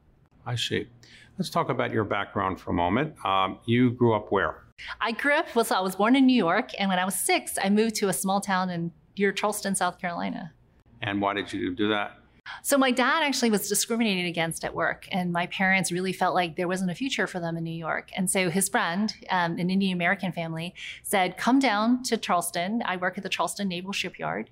I 0.45 0.55
see. 0.55 0.87
Let's 1.37 1.49
talk 1.49 1.69
about 1.69 1.91
your 1.91 2.03
background 2.03 2.59
for 2.59 2.71
a 2.71 2.73
moment. 2.73 3.13
Um, 3.25 3.59
you 3.65 3.91
grew 3.91 4.13
up 4.13 4.31
where? 4.31 4.63
I 4.99 5.11
grew 5.11 5.33
up, 5.33 5.53
well, 5.55 5.65
so 5.65 5.75
I 5.75 5.81
was 5.81 5.95
born 5.95 6.15
in 6.15 6.25
New 6.25 6.35
York, 6.35 6.71
and 6.79 6.89
when 6.89 6.99
I 6.99 7.05
was 7.05 7.15
six, 7.15 7.57
I 7.61 7.69
moved 7.69 7.95
to 7.95 8.09
a 8.09 8.13
small 8.13 8.41
town 8.41 8.69
in 8.69 8.91
near 9.17 9.31
Charleston, 9.31 9.75
South 9.75 9.99
Carolina. 9.99 10.53
And 11.01 11.21
why 11.21 11.33
did 11.33 11.51
you 11.51 11.75
do 11.75 11.89
that? 11.89 12.20
So 12.63 12.77
my 12.77 12.91
dad 12.91 13.23
actually 13.23 13.49
was 13.49 13.67
discriminated 13.67 14.25
against 14.25 14.63
at 14.63 14.75
work, 14.75 15.07
and 15.11 15.31
my 15.31 15.47
parents 15.47 15.91
really 15.91 16.13
felt 16.13 16.35
like 16.35 16.55
there 16.55 16.67
wasn't 16.67 16.91
a 16.91 16.95
future 16.95 17.27
for 17.27 17.39
them 17.39 17.57
in 17.57 17.63
New 17.63 17.71
York. 17.71 18.11
And 18.15 18.29
so 18.29 18.49
his 18.49 18.69
friend, 18.69 19.13
um, 19.29 19.57
an 19.57 19.69
Indian 19.69 19.93
American 19.93 20.31
family, 20.31 20.73
said, 21.03 21.37
"Come 21.37 21.59
down 21.59 22.03
to 22.03 22.17
Charleston. 22.17 22.83
I 22.85 22.97
work 22.97 23.17
at 23.17 23.23
the 23.23 23.29
Charleston 23.29 23.67
Naval 23.67 23.93
Shipyard, 23.93 24.49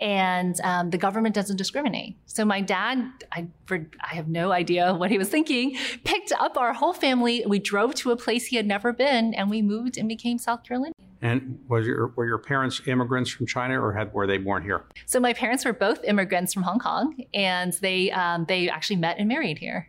and 0.00 0.60
um, 0.62 0.90
the 0.90 0.98
government 0.98 1.34
doesn't 1.34 1.56
discriminate." 1.56 2.16
So 2.26 2.44
my 2.44 2.60
dad, 2.60 3.04
I, 3.32 3.48
for, 3.66 3.86
I 4.00 4.14
have 4.14 4.28
no 4.28 4.52
idea 4.52 4.94
what 4.94 5.10
he 5.10 5.18
was 5.18 5.28
thinking, 5.28 5.76
picked 6.04 6.32
up 6.32 6.56
our 6.56 6.72
whole 6.72 6.92
family. 6.92 7.44
We 7.46 7.58
drove 7.58 7.94
to 7.96 8.10
a 8.12 8.16
place 8.16 8.46
he 8.46 8.56
had 8.56 8.66
never 8.66 8.92
been, 8.92 9.34
and 9.34 9.50
we 9.50 9.62
moved 9.62 9.96
and 9.98 10.08
became 10.08 10.38
South 10.38 10.64
Carolinians. 10.64 10.94
And 11.20 11.58
was 11.68 11.86
your 11.86 12.08
were 12.08 12.26
your 12.26 12.38
parents 12.38 12.80
immigrants 12.86 13.30
from 13.30 13.46
China, 13.46 13.80
or 13.80 13.92
had, 13.92 14.12
were 14.12 14.26
they 14.26 14.38
born 14.38 14.62
here? 14.62 14.84
So 15.06 15.18
my 15.18 15.32
parents 15.32 15.64
were 15.64 15.72
both 15.72 16.04
immigrants 16.04 16.54
from 16.54 16.62
Hong 16.62 16.78
Kong, 16.78 17.24
and 17.34 17.72
they 17.74 18.10
um, 18.12 18.44
they 18.46 18.68
actually 18.68 18.96
met 18.96 19.18
and 19.18 19.28
married 19.28 19.58
here. 19.58 19.88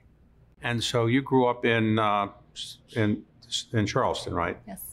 And 0.63 0.83
so 0.83 1.05
you 1.05 1.21
grew 1.21 1.45
up 1.45 1.65
in 1.65 1.99
uh, 1.99 2.29
in 2.93 3.23
in 3.73 3.85
Charleston, 3.85 4.33
right? 4.33 4.57
Yes. 4.67 4.89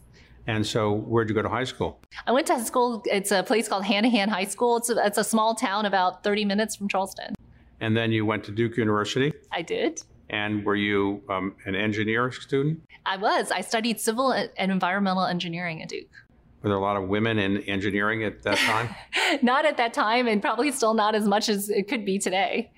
And 0.46 0.64
so 0.64 0.92
where'd 0.92 1.28
you 1.28 1.34
go 1.34 1.42
to 1.42 1.48
high 1.48 1.64
school? 1.64 2.00
I 2.26 2.32
went 2.32 2.46
to 2.48 2.64
school. 2.64 3.02
It's 3.06 3.32
a 3.32 3.42
place 3.42 3.68
called 3.68 3.84
Hanahan 3.84 4.28
High 4.28 4.44
School. 4.44 4.76
It's 4.76 4.90
a, 4.90 5.04
it's 5.04 5.18
a 5.18 5.24
small 5.24 5.56
town 5.56 5.86
about 5.86 6.22
30 6.22 6.44
minutes 6.44 6.76
from 6.76 6.88
Charleston. 6.88 7.34
And 7.80 7.96
then 7.96 8.12
you 8.12 8.24
went 8.24 8.44
to 8.44 8.52
Duke 8.52 8.76
University. 8.76 9.32
I 9.50 9.62
did. 9.62 10.02
And 10.30 10.64
were 10.64 10.76
you 10.76 11.22
um, 11.28 11.56
an 11.66 11.74
engineering 11.74 12.32
student? 12.32 12.80
I 13.04 13.16
was. 13.16 13.50
I 13.50 13.60
studied 13.60 14.00
civil 14.00 14.32
and 14.32 14.72
environmental 14.72 15.24
engineering 15.24 15.82
at 15.82 15.88
Duke. 15.88 16.10
Were 16.66 16.70
there 16.70 16.78
a 16.78 16.82
lot 16.82 16.96
of 16.96 17.04
women 17.04 17.38
in 17.38 17.58
engineering 17.58 18.24
at 18.24 18.42
that 18.42 18.58
time? 18.58 18.92
not 19.40 19.64
at 19.64 19.76
that 19.76 19.94
time, 19.94 20.26
and 20.26 20.42
probably 20.42 20.72
still 20.72 20.94
not 20.94 21.14
as 21.14 21.24
much 21.28 21.48
as 21.48 21.70
it 21.70 21.86
could 21.86 22.04
be 22.04 22.18
today. 22.18 22.72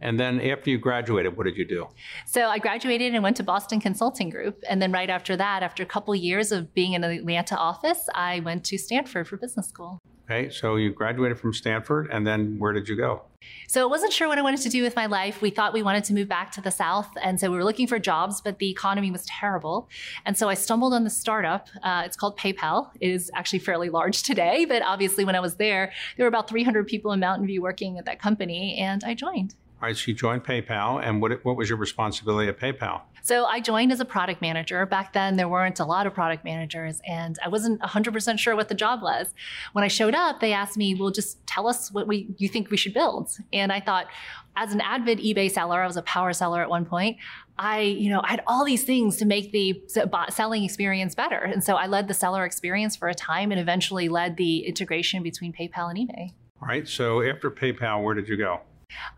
And 0.00 0.20
then 0.20 0.40
after 0.40 0.70
you 0.70 0.78
graduated, 0.78 1.36
what 1.36 1.44
did 1.44 1.56
you 1.56 1.64
do? 1.64 1.88
So 2.26 2.48
I 2.48 2.58
graduated 2.58 3.14
and 3.14 3.22
went 3.22 3.36
to 3.38 3.42
Boston 3.42 3.80
Consulting 3.80 4.30
Group. 4.30 4.62
And 4.68 4.80
then 4.80 4.92
right 4.92 5.08
after 5.08 5.36
that, 5.36 5.62
after 5.62 5.82
a 5.82 5.86
couple 5.86 6.14
years 6.14 6.52
of 6.52 6.74
being 6.74 6.92
in 6.92 7.00
the 7.00 7.10
Atlanta 7.10 7.56
office, 7.56 8.08
I 8.14 8.40
went 8.40 8.64
to 8.66 8.78
Stanford 8.78 9.28
for 9.28 9.36
business 9.36 9.68
school. 9.68 10.00
Okay, 10.28 10.50
so 10.50 10.74
you 10.74 10.90
graduated 10.90 11.38
from 11.38 11.54
Stanford, 11.54 12.08
and 12.10 12.26
then 12.26 12.58
where 12.58 12.72
did 12.72 12.88
you 12.88 12.96
go? 12.96 13.22
So 13.68 13.82
I 13.82 13.86
wasn't 13.86 14.12
sure 14.12 14.26
what 14.26 14.38
I 14.38 14.42
wanted 14.42 14.60
to 14.62 14.68
do 14.68 14.82
with 14.82 14.96
my 14.96 15.06
life. 15.06 15.40
We 15.40 15.50
thought 15.50 15.72
we 15.72 15.84
wanted 15.84 16.02
to 16.04 16.14
move 16.14 16.26
back 16.26 16.50
to 16.52 16.60
the 16.60 16.72
South. 16.72 17.08
And 17.22 17.38
so 17.38 17.48
we 17.48 17.56
were 17.56 17.62
looking 17.62 17.86
for 17.86 18.00
jobs, 18.00 18.40
but 18.40 18.58
the 18.58 18.68
economy 18.68 19.12
was 19.12 19.24
terrible. 19.26 19.88
And 20.24 20.36
so 20.36 20.48
I 20.48 20.54
stumbled 20.54 20.94
on 20.94 21.04
the 21.04 21.10
startup. 21.10 21.68
Uh, 21.80 22.02
it's 22.04 22.16
called 22.16 22.36
PayPal. 22.36 22.90
It 23.00 23.10
is 23.10 23.30
actually 23.34 23.60
fairly 23.60 23.88
large 23.88 24.24
today, 24.24 24.64
but 24.64 24.82
obviously 24.82 25.24
when 25.24 25.36
I 25.36 25.40
was 25.40 25.56
there, 25.56 25.92
there 26.16 26.24
were 26.24 26.28
about 26.28 26.48
300 26.48 26.88
people 26.88 27.12
in 27.12 27.20
Mountain 27.20 27.46
View 27.46 27.62
working 27.62 27.96
at 27.96 28.04
that 28.06 28.20
company, 28.20 28.76
and 28.78 29.04
I 29.04 29.14
joined. 29.14 29.54
All 29.80 29.88
right, 29.88 29.96
so 29.96 30.04
you 30.06 30.14
joined 30.14 30.42
PayPal, 30.42 31.06
and 31.06 31.20
what, 31.20 31.44
what 31.44 31.56
was 31.56 31.68
your 31.68 31.76
responsibility 31.76 32.48
at 32.48 32.58
PayPal? 32.58 33.02
So 33.22 33.44
I 33.44 33.60
joined 33.60 33.92
as 33.92 34.00
a 34.00 34.06
product 34.06 34.40
manager. 34.40 34.86
Back 34.86 35.12
then, 35.12 35.36
there 35.36 35.48
weren't 35.48 35.80
a 35.80 35.84
lot 35.84 36.06
of 36.06 36.14
product 36.14 36.44
managers, 36.44 37.02
and 37.06 37.38
I 37.44 37.48
wasn't 37.48 37.82
100% 37.82 38.38
sure 38.38 38.56
what 38.56 38.68
the 38.68 38.74
job 38.74 39.02
was. 39.02 39.34
When 39.72 39.84
I 39.84 39.88
showed 39.88 40.14
up, 40.14 40.40
they 40.40 40.54
asked 40.54 40.78
me, 40.78 40.94
"Well, 40.94 41.10
just 41.10 41.44
tell 41.46 41.68
us 41.68 41.92
what 41.92 42.06
we 42.06 42.34
you 42.38 42.48
think 42.48 42.70
we 42.70 42.78
should 42.78 42.94
build." 42.94 43.36
And 43.52 43.70
I 43.70 43.80
thought, 43.80 44.06
as 44.54 44.72
an 44.72 44.80
avid 44.80 45.18
eBay 45.18 45.50
seller, 45.50 45.82
I 45.82 45.86
was 45.86 45.98
a 45.98 46.02
power 46.02 46.32
seller 46.32 46.62
at 46.62 46.70
one 46.70 46.86
point. 46.86 47.18
I, 47.58 47.80
you 47.80 48.08
know, 48.08 48.20
I 48.22 48.30
had 48.30 48.42
all 48.46 48.64
these 48.64 48.84
things 48.84 49.16
to 49.16 49.26
make 49.26 49.52
the 49.52 49.82
selling 50.30 50.64
experience 50.64 51.14
better. 51.14 51.38
And 51.38 51.64
so 51.64 51.74
I 51.74 51.86
led 51.86 52.08
the 52.08 52.14
seller 52.14 52.44
experience 52.44 52.96
for 52.96 53.08
a 53.08 53.14
time 53.14 53.50
and 53.50 53.60
eventually 53.60 54.08
led 54.08 54.36
the 54.36 54.60
integration 54.60 55.22
between 55.22 55.52
PayPal 55.52 55.90
and 55.90 55.98
eBay. 55.98 56.32
All 56.62 56.68
right. 56.68 56.86
So 56.88 57.22
after 57.22 57.50
PayPal, 57.50 58.02
where 58.02 58.14
did 58.14 58.28
you 58.28 58.36
go? 58.36 58.60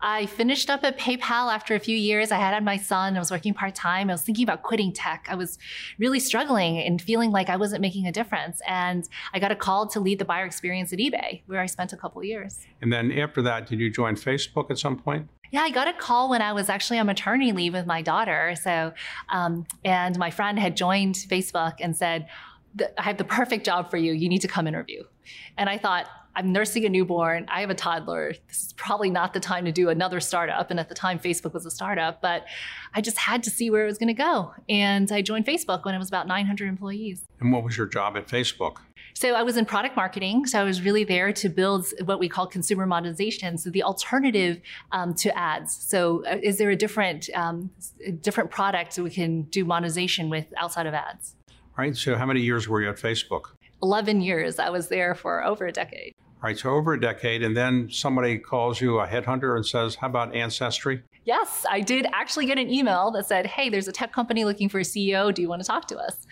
I 0.01 0.25
finished 0.27 0.69
up 0.69 0.83
at 0.83 0.97
PayPal 0.97 1.53
after 1.53 1.75
a 1.75 1.79
few 1.79 1.95
years. 1.95 2.31
I 2.31 2.37
had 2.37 2.53
had 2.53 2.63
my 2.63 2.77
son. 2.77 3.15
I 3.15 3.19
was 3.19 3.31
working 3.31 3.53
part 3.53 3.75
time. 3.75 4.09
I 4.09 4.13
was 4.13 4.21
thinking 4.21 4.43
about 4.43 4.63
quitting 4.63 4.93
tech. 4.93 5.27
I 5.29 5.35
was 5.35 5.57
really 5.97 6.19
struggling 6.19 6.79
and 6.79 7.01
feeling 7.01 7.31
like 7.31 7.49
I 7.49 7.57
wasn't 7.57 7.81
making 7.81 8.07
a 8.07 8.11
difference. 8.11 8.61
And 8.67 9.07
I 9.33 9.39
got 9.39 9.51
a 9.51 9.55
call 9.55 9.87
to 9.87 9.99
lead 9.99 10.19
the 10.19 10.25
buyer 10.25 10.45
experience 10.45 10.93
at 10.93 10.99
eBay, 10.99 11.41
where 11.47 11.59
I 11.59 11.65
spent 11.65 11.93
a 11.93 11.97
couple 11.97 12.23
years. 12.23 12.59
And 12.81 12.91
then 12.91 13.11
after 13.11 13.41
that, 13.41 13.67
did 13.67 13.79
you 13.79 13.89
join 13.89 14.15
Facebook 14.15 14.71
at 14.71 14.77
some 14.77 14.97
point? 14.97 15.27
Yeah, 15.51 15.61
I 15.61 15.71
got 15.71 15.87
a 15.87 15.93
call 15.93 16.29
when 16.29 16.41
I 16.41 16.53
was 16.53 16.69
actually 16.69 16.99
on 16.99 17.07
maternity 17.07 17.51
leave 17.51 17.73
with 17.73 17.87
my 17.87 18.01
daughter. 18.01 18.55
So, 18.61 18.93
um, 19.29 19.65
and 19.83 20.17
my 20.17 20.29
friend 20.29 20.59
had 20.59 20.77
joined 20.77 21.15
Facebook 21.15 21.73
and 21.79 21.97
said, 21.97 22.27
I 22.97 23.01
have 23.01 23.17
the 23.17 23.23
perfect 23.23 23.65
job 23.65 23.89
for 23.89 23.97
you. 23.97 24.13
You 24.13 24.29
need 24.29 24.41
to 24.41 24.47
come 24.47 24.67
interview. 24.67 25.03
And 25.57 25.67
I 25.67 25.79
thought, 25.79 26.05
I'm 26.39 26.53
nursing 26.53 26.85
a 26.85 26.89
newborn. 26.89 27.45
I 27.49 27.59
have 27.59 27.69
a 27.69 27.75
toddler. 27.75 28.31
This 28.47 28.67
is 28.67 28.73
probably 28.77 29.09
not 29.09 29.33
the 29.33 29.41
time 29.41 29.65
to 29.65 29.73
do 29.73 29.89
another 29.89 30.21
startup. 30.21 30.71
And 30.71 30.79
at 30.79 30.87
the 30.87 30.95
time, 30.95 31.19
Facebook 31.19 31.53
was 31.53 31.65
a 31.65 31.71
startup, 31.71 32.21
but 32.21 32.45
I 32.93 33.01
just 33.01 33.17
had 33.17 33.43
to 33.43 33.49
see 33.49 33.69
where 33.69 33.83
it 33.83 33.87
was 33.87 33.97
going 33.97 34.07
to 34.07 34.13
go. 34.13 34.53
And 34.69 35.11
I 35.11 35.21
joined 35.21 35.45
Facebook 35.45 35.83
when 35.83 35.93
it 35.93 35.97
was 35.97 36.07
about 36.07 36.27
900 36.27 36.69
employees. 36.69 37.25
And 37.41 37.51
what 37.51 37.65
was 37.65 37.75
your 37.75 37.87
job 37.87 38.15
at 38.15 38.29
Facebook? 38.29 38.77
So 39.15 39.35
I 39.35 39.43
was 39.43 39.57
in 39.57 39.65
product 39.65 39.97
marketing. 39.97 40.45
So 40.45 40.61
I 40.61 40.63
was 40.63 40.81
really 40.81 41.03
there 41.03 41.33
to 41.33 41.49
build 41.49 41.87
what 42.05 42.19
we 42.19 42.29
call 42.29 42.47
consumer 42.47 42.85
monetization. 42.85 43.57
So 43.57 43.69
the 43.69 43.83
alternative 43.83 44.61
um, 44.93 45.13
to 45.15 45.37
ads. 45.37 45.75
So 45.75 46.23
uh, 46.25 46.37
is 46.41 46.57
there 46.57 46.69
a 46.69 46.75
different 46.77 47.29
um, 47.35 47.69
different 48.21 48.49
product 48.49 48.97
we 48.97 49.09
can 49.09 49.41
do 49.41 49.65
monetization 49.65 50.29
with 50.29 50.45
outside 50.55 50.85
of 50.85 50.93
ads? 50.93 51.35
All 51.49 51.83
right. 51.83 51.97
So 51.97 52.15
how 52.15 52.25
many 52.25 52.39
years 52.39 52.69
were 52.69 52.81
you 52.81 52.87
at 52.87 52.95
Facebook? 52.95 53.41
11 53.83 54.21
years. 54.21 54.57
I 54.57 54.69
was 54.69 54.87
there 54.87 55.15
for 55.15 55.43
over 55.43 55.67
a 55.67 55.71
decade. 55.73 56.15
All 56.41 56.47
right, 56.47 56.57
so 56.57 56.69
over 56.69 56.93
a 56.93 57.01
decade, 57.01 57.43
and 57.43 57.55
then 57.55 57.89
somebody 57.91 58.37
calls 58.37 58.79
you 58.79 58.99
a 58.99 59.05
headhunter 59.05 59.57
and 59.57 59.65
says, 59.65 59.95
How 59.95 60.07
about 60.07 60.33
Ancestry? 60.33 61.03
Yes, 61.25 61.65
I 61.69 61.81
did 61.81 62.07
actually 62.13 62.45
get 62.45 62.57
an 62.57 62.69
email 62.69 63.11
that 63.11 63.25
said, 63.25 63.45
Hey, 63.45 63.67
there's 63.67 63.89
a 63.89 63.91
tech 63.91 64.13
company 64.13 64.45
looking 64.45 64.69
for 64.69 64.79
a 64.79 64.83
CEO. 64.83 65.33
Do 65.33 65.41
you 65.41 65.49
want 65.49 65.61
to 65.61 65.67
talk 65.67 65.89
to 65.89 65.97
us? 65.97 66.25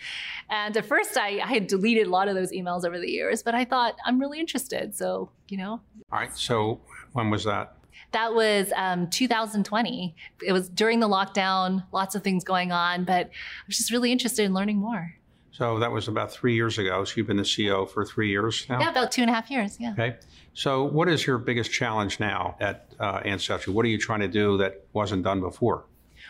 And 0.48 0.74
at 0.78 0.86
first, 0.86 1.18
I, 1.18 1.40
I 1.40 1.52
had 1.52 1.66
deleted 1.66 2.06
a 2.06 2.10
lot 2.10 2.26
of 2.26 2.34
those 2.34 2.52
emails 2.52 2.86
over 2.86 2.98
the 2.98 3.10
years, 3.10 3.42
but 3.42 3.54
I 3.54 3.66
thought, 3.66 3.96
I'm 4.06 4.18
really 4.18 4.40
interested. 4.40 4.96
So, 4.96 5.30
you 5.48 5.58
know. 5.58 5.82
All 6.10 6.18
right, 6.18 6.34
so 6.34 6.80
when 7.12 7.28
was 7.28 7.44
that? 7.44 7.74
That 8.12 8.32
was 8.32 8.72
um, 8.76 9.10
2020. 9.10 10.16
It 10.42 10.52
was 10.52 10.70
during 10.70 11.00
the 11.00 11.08
lockdown, 11.08 11.84
lots 11.92 12.14
of 12.14 12.22
things 12.22 12.44
going 12.44 12.72
on, 12.72 13.04
but 13.04 13.26
I 13.26 13.66
was 13.66 13.76
just 13.76 13.92
really 13.92 14.10
interested 14.10 14.46
in 14.46 14.54
learning 14.54 14.78
more. 14.78 15.17
So 15.58 15.80
that 15.80 15.90
was 15.90 16.06
about 16.06 16.30
three 16.30 16.54
years 16.54 16.78
ago. 16.78 17.02
So 17.02 17.14
you've 17.16 17.26
been 17.26 17.36
the 17.36 17.42
CEO 17.42 17.90
for 17.90 18.04
three 18.04 18.28
years 18.30 18.64
now? 18.68 18.78
Yeah, 18.78 18.90
about 18.90 19.10
two 19.10 19.22
and 19.22 19.30
a 19.30 19.34
half 19.34 19.50
years. 19.50 19.76
Yeah. 19.80 19.90
Okay. 19.90 20.16
So 20.54 20.84
what 20.84 21.08
is 21.08 21.26
your 21.26 21.36
biggest 21.36 21.72
challenge 21.72 22.20
now 22.20 22.54
at 22.60 22.94
uh, 23.00 23.22
Ancestry? 23.24 23.72
What 23.72 23.84
are 23.84 23.88
you 23.88 23.98
trying 23.98 24.20
to 24.20 24.28
do 24.28 24.56
that 24.58 24.84
wasn't 24.92 25.24
done 25.24 25.40
before? 25.40 25.86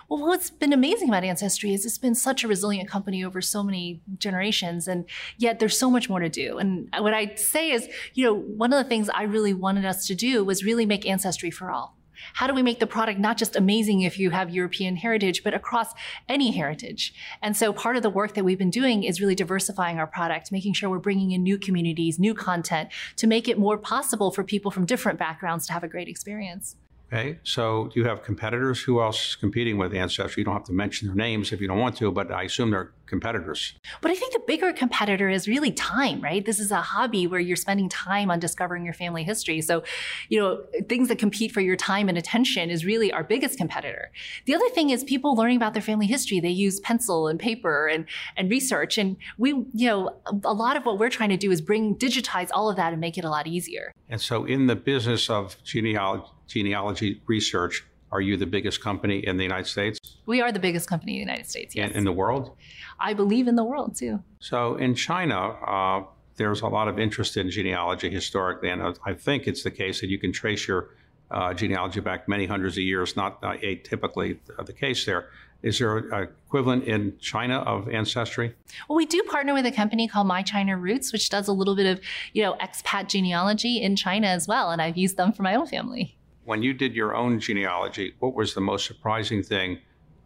Well, 0.08 0.20
what's 0.20 0.49
been 0.49 0.73
amazing 0.73 1.11
about 1.11 1.25
Ancestry 1.25 1.75
is 1.75 1.85
it's 1.85 1.99
been 1.99 2.14
such 2.14 2.42
a 2.42 2.49
resilient 2.49 2.88
company 2.88 3.23
over 3.23 3.42
so 3.42 3.62
many 3.62 4.00
generations, 4.16 4.88
and 4.88 5.04
yet 5.37 5.58
there's 5.58 5.78
so 5.78 5.90
much 5.90 6.08
more 6.08 6.20
to 6.20 6.30
do. 6.30 6.56
And 6.56 6.88
what 6.99 7.12
I'd 7.12 7.38
say 7.38 7.70
is, 7.70 7.87
you 8.14 8.25
know, 8.25 8.35
one 8.35 8.73
of 8.73 8.82
the 8.82 8.88
things 8.88 9.11
I 9.11 9.25
really 9.25 9.52
wanted 9.52 9.85
us 9.85 10.06
to 10.06 10.14
do 10.14 10.42
was 10.42 10.64
really 10.64 10.87
make 10.87 11.06
Ancestry 11.06 11.50
for 11.50 11.70
all. 11.70 11.98
How 12.34 12.46
do 12.46 12.54
we 12.54 12.62
make 12.62 12.80
the 12.80 12.87
product 12.87 13.18
not 13.18 13.37
just 13.37 13.56
amazing 13.56 14.02
if 14.02 14.18
you 14.18 14.30
have 14.30 14.50
European 14.50 14.96
heritage, 14.96 15.42
but 15.44 15.54
across 15.54 15.92
any 16.28 16.52
heritage? 16.52 17.14
And 17.42 17.56
so 17.56 17.72
part 17.72 17.96
of 17.96 18.02
the 18.02 18.10
work 18.10 18.34
that 18.34 18.44
we've 18.44 18.58
been 18.58 18.70
doing 18.70 19.04
is 19.04 19.20
really 19.20 19.34
diversifying 19.34 19.98
our 19.98 20.06
product, 20.06 20.52
making 20.52 20.75
sure 20.75 20.90
we're 20.90 20.98
bringing 20.98 21.32
in 21.32 21.42
new 21.42 21.58
communities, 21.58 22.18
new 22.18 22.34
content 22.34 22.90
to 23.16 23.26
make 23.26 23.48
it 23.48 23.58
more 23.58 23.78
possible 23.78 24.30
for 24.30 24.44
people 24.44 24.70
from 24.70 24.87
different 24.87 25.18
backgrounds 25.18 25.66
to 25.66 25.72
have 25.72 25.84
a 25.84 25.88
great 25.88 26.08
experience. 26.08 26.76
Okay, 27.10 27.38
so 27.42 27.88
do 27.88 28.00
you 28.00 28.06
have 28.06 28.22
competitors? 28.22 28.82
Who 28.82 29.00
else 29.00 29.30
is 29.30 29.36
competing 29.36 29.78
with 29.78 29.94
Ancestry? 29.94 30.42
You 30.42 30.44
don't 30.44 30.52
have 30.52 30.64
to 30.64 30.74
mention 30.74 31.08
their 31.08 31.16
names 31.16 31.52
if 31.52 31.60
you 31.60 31.66
don't 31.66 31.78
want 31.78 31.96
to, 31.96 32.12
but 32.12 32.30
I 32.30 32.42
assume 32.42 32.70
they're 32.70 32.92
competitors. 33.06 33.72
But 34.02 34.10
I 34.10 34.14
think 34.14 34.34
the 34.34 34.42
bigger 34.46 34.74
competitor 34.74 35.30
is 35.30 35.48
really 35.48 35.72
time, 35.72 36.20
right? 36.20 36.44
This 36.44 36.60
is 36.60 36.70
a 36.70 36.82
hobby 36.82 37.26
where 37.26 37.40
you're 37.40 37.56
spending 37.56 37.88
time 37.88 38.30
on 38.30 38.38
discovering 38.38 38.84
your 38.84 38.92
family 38.92 39.24
history. 39.24 39.62
So, 39.62 39.84
you 40.28 40.38
know, 40.38 40.62
things 40.90 41.08
that 41.08 41.18
compete 41.18 41.50
for 41.50 41.62
your 41.62 41.76
time 41.76 42.10
and 42.10 42.18
attention 42.18 42.68
is 42.68 42.84
really 42.84 43.10
our 43.10 43.24
biggest 43.24 43.56
competitor. 43.56 44.10
The 44.44 44.54
other 44.54 44.68
thing 44.68 44.90
is 44.90 45.02
people 45.02 45.34
learning 45.34 45.56
about 45.56 45.72
their 45.72 45.82
family 45.82 46.06
history. 46.06 46.40
They 46.40 46.50
use 46.50 46.78
pencil 46.80 47.26
and 47.28 47.40
paper 47.40 47.86
and, 47.86 48.04
and 48.36 48.50
research. 48.50 48.98
And 48.98 49.16
we, 49.38 49.52
you 49.72 49.88
know, 49.88 50.14
a 50.44 50.52
lot 50.52 50.76
of 50.76 50.84
what 50.84 50.98
we're 50.98 51.08
trying 51.08 51.30
to 51.30 51.38
do 51.38 51.50
is 51.50 51.62
bring, 51.62 51.96
digitize 51.96 52.50
all 52.52 52.68
of 52.68 52.76
that 52.76 52.92
and 52.92 53.00
make 53.00 53.16
it 53.16 53.24
a 53.24 53.30
lot 53.30 53.46
easier. 53.46 53.92
And 54.10 54.20
so 54.20 54.44
in 54.44 54.66
the 54.66 54.76
business 54.76 55.30
of 55.30 55.56
genealogy, 55.64 56.26
genealogy 56.49 57.21
research, 57.26 57.85
are 58.11 58.21
you 58.21 58.37
the 58.37 58.47
biggest 58.47 58.83
company 58.83 59.19
in 59.26 59.37
the 59.37 59.45
United 59.45 59.67
States? 59.67 59.99
We 60.26 60.40
are 60.40 60.50
the 60.50 60.59
biggest 60.59 60.88
company 60.88 61.12
in 61.12 61.17
the 61.19 61.33
United 61.33 61.49
States, 61.49 61.76
yes. 61.76 61.90
In, 61.90 61.99
in 61.99 62.05
the 62.05 62.12
world? 62.12 62.57
I 62.99 63.14
believe 63.14 63.47
in 63.49 63.57
the 63.57 63.64
world 63.64 63.97
too. 63.97 64.23
So 64.40 64.76
in 64.76 64.95
China, 64.95 65.38
uh, 65.38 66.05
there's 66.37 66.62
a 66.62 66.69
lot 66.69 66.88
of 66.88 66.99
interest 66.99 67.37
in 67.37 67.50
genealogy 67.50 68.11
historically, 68.11 68.71
and 68.71 68.97
I 69.05 69.12
think 69.12 69.47
it's 69.47 69.62
the 69.62 69.71
case 69.71 70.00
that 70.00 70.09
you 70.09 70.19
can 70.19 70.33
trace 70.33 70.67
your 70.67 70.90
uh, 71.31 71.52
genealogy 71.52 72.00
back 72.00 72.28
many 72.28 72.47
hundreds 72.47 72.76
of 72.76 72.85
years, 72.85 73.17
not 73.17 73.38
uh, 73.43 73.52
atypically 73.57 74.38
the 74.64 74.73
case 74.73 75.05
there. 75.05 75.28
Is 75.61 75.81
there 75.81 75.99
an 75.99 76.28
equivalent 76.47 76.85
in 76.85 77.19
China 77.19 77.59
of 77.59 77.88
ancestry? 77.88 78.55
Well, 78.88 78.97
we 78.97 79.07
do 79.07 79.21
partner 79.25 79.52
with 79.52 79.67
a 79.67 79.73
company 79.73 80.07
called 80.07 80.28
My 80.28 80.43
China 80.43 80.78
Roots, 80.78 81.12
which 81.12 81.28
does 81.28 81.49
a 81.49 81.52
little 81.52 81.75
bit 81.75 81.87
of, 81.87 82.00
you 82.33 82.43
know, 82.45 82.55
expat 82.61 83.09
genealogy 83.09 83.83
in 83.83 83.97
China 83.97 84.28
as 84.28 84.47
well, 84.47 84.71
and 84.71 84.81
I've 84.81 84.97
used 84.97 85.17
them 85.17 85.33
for 85.33 85.43
my 85.43 85.57
own 85.57 85.67
family. 85.67 86.17
When 86.49 86.62
you 86.62 86.73
did 86.73 86.95
your 86.95 87.14
own 87.14 87.40
genealogy, 87.40 88.14
what 88.21 88.35
was 88.35 88.55
the 88.55 88.62
most 88.62 88.87
surprising 88.87 89.43
thing 89.43 89.81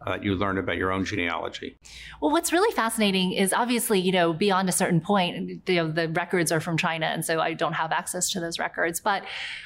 uh, 0.07 0.17
you 0.21 0.35
learned 0.35 0.57
about 0.57 0.77
your 0.77 0.89
own 0.89 1.03
genealogy? 1.03 1.77
Well, 2.21 2.31
what's 2.31 2.53
really 2.53 2.73
fascinating 2.73 3.33
is 3.33 3.51
obviously, 3.51 3.99
you 3.99 4.13
know, 4.13 4.31
beyond 4.31 4.69
a 4.69 4.71
certain 4.71 5.01
point, 5.01 5.67
you 5.67 5.75
know, 5.75 5.91
the 5.91 6.07
records 6.07 6.49
are 6.49 6.61
from 6.61 6.77
China, 6.77 7.07
and 7.07 7.25
so 7.25 7.41
I 7.41 7.51
don't 7.51 7.73
have 7.73 7.91
access 7.91 8.29
to 8.29 8.39
those 8.39 8.57
records. 8.57 9.01
But 9.01 9.25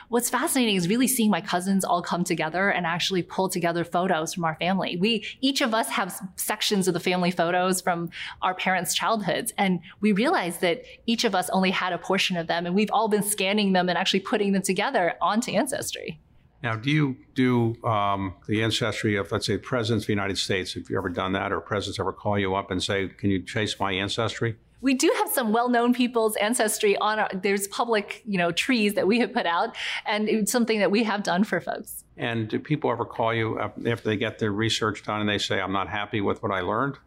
what's 0.10 0.32
fascinating 0.32 0.78
is 0.78 0.90
really 0.90 1.08
seeing 1.08 1.30
my 1.30 1.42
cousins 1.42 1.86
all 1.86 2.02
come 2.02 2.24
together 2.24 2.70
and 2.70 2.88
actually 2.88 3.22
pull 3.22 3.50
together 3.50 3.84
photos 3.84 4.34
from 4.34 4.44
our 4.44 4.56
family. 4.56 4.98
We 4.98 5.28
each 5.42 5.62
of 5.62 5.76
us 5.76 5.90
have 5.90 6.20
sections 6.38 6.88
of 6.88 6.96
the 6.96 7.00
family 7.00 7.30
photos 7.30 7.82
from 7.82 8.10
our 8.42 8.56
parents' 8.56 8.96
childhoods, 8.96 9.54
and 9.60 9.80
we 10.02 10.12
realized 10.12 10.62
that 10.62 10.82
each 11.06 11.24
of 11.24 11.36
us 11.36 11.52
only 11.52 11.70
had 11.70 11.94
a 11.94 12.00
portion 12.00 12.36
of 12.36 12.48
them, 12.48 12.66
and 12.66 12.74
we've 12.74 12.90
all 12.92 13.10
been 13.10 13.22
scanning 13.22 13.74
them 13.74 13.90
and 13.90 13.98
actually 14.00 14.22
putting 14.22 14.54
them 14.54 14.64
together 14.64 15.14
onto 15.22 15.52
Ancestry. 15.52 16.20
Now, 16.64 16.76
do 16.76 16.90
you 16.90 17.18
do 17.36 17.76
um, 17.84 18.34
the 18.48 18.64
ancestry 18.64 19.16
of, 19.16 19.32
let's 19.32 19.46
say, 19.46 19.58
presidents 19.58 20.06
of 20.06 20.08
the 20.08 20.14
United 20.14 20.38
States? 20.38 20.74
Have 20.74 20.90
you 20.90 20.98
ever 20.98 21.10
done 21.10 21.34
that, 21.34 21.52
or 21.52 21.62
presidents 21.62 22.00
ever 22.00 22.12
call 22.12 22.40
you 22.40 22.56
up 22.56 22.72
and 22.72 22.82
say, 22.82 23.08
"Can 23.10 23.30
you 23.30 23.42
chase 23.44 23.80
my 23.80 23.92
ancestry"? 23.92 24.58
We 24.80 24.94
do 24.94 25.12
have 25.18 25.30
some 25.30 25.52
well-known 25.52 25.94
people's 25.94 26.36
ancestry 26.36 26.96
on 26.98 27.20
our. 27.20 27.30
There's 27.34 27.68
public, 27.68 28.22
you 28.26 28.38
know, 28.38 28.52
trees 28.52 28.94
that 28.94 29.08
we 29.08 29.20
have 29.20 29.34
put 29.34 29.46
out, 29.46 29.76
and 30.06 30.30
it's 30.30 30.52
something 30.52 30.80
that 30.80 30.92
we 30.92 31.04
have 31.04 31.24
done 31.24 31.44
for 31.44 31.60
folks. 31.60 32.04
And 32.16 32.48
do 32.48 32.60
people 32.60 32.92
ever 32.92 33.06
call 33.06 33.34
you 33.34 33.60
after 33.60 34.10
they 34.10 34.18
get 34.18 34.40
their 34.40 34.52
research 34.52 35.04
done 35.04 35.20
and 35.20 35.30
they 35.30 35.38
say, 35.38 35.60
"I'm 35.62 35.74
not 35.74 35.90
happy 35.90 36.22
with 36.22 36.42
what 36.42 36.52
I 36.52 36.62
learned"? 36.62 36.98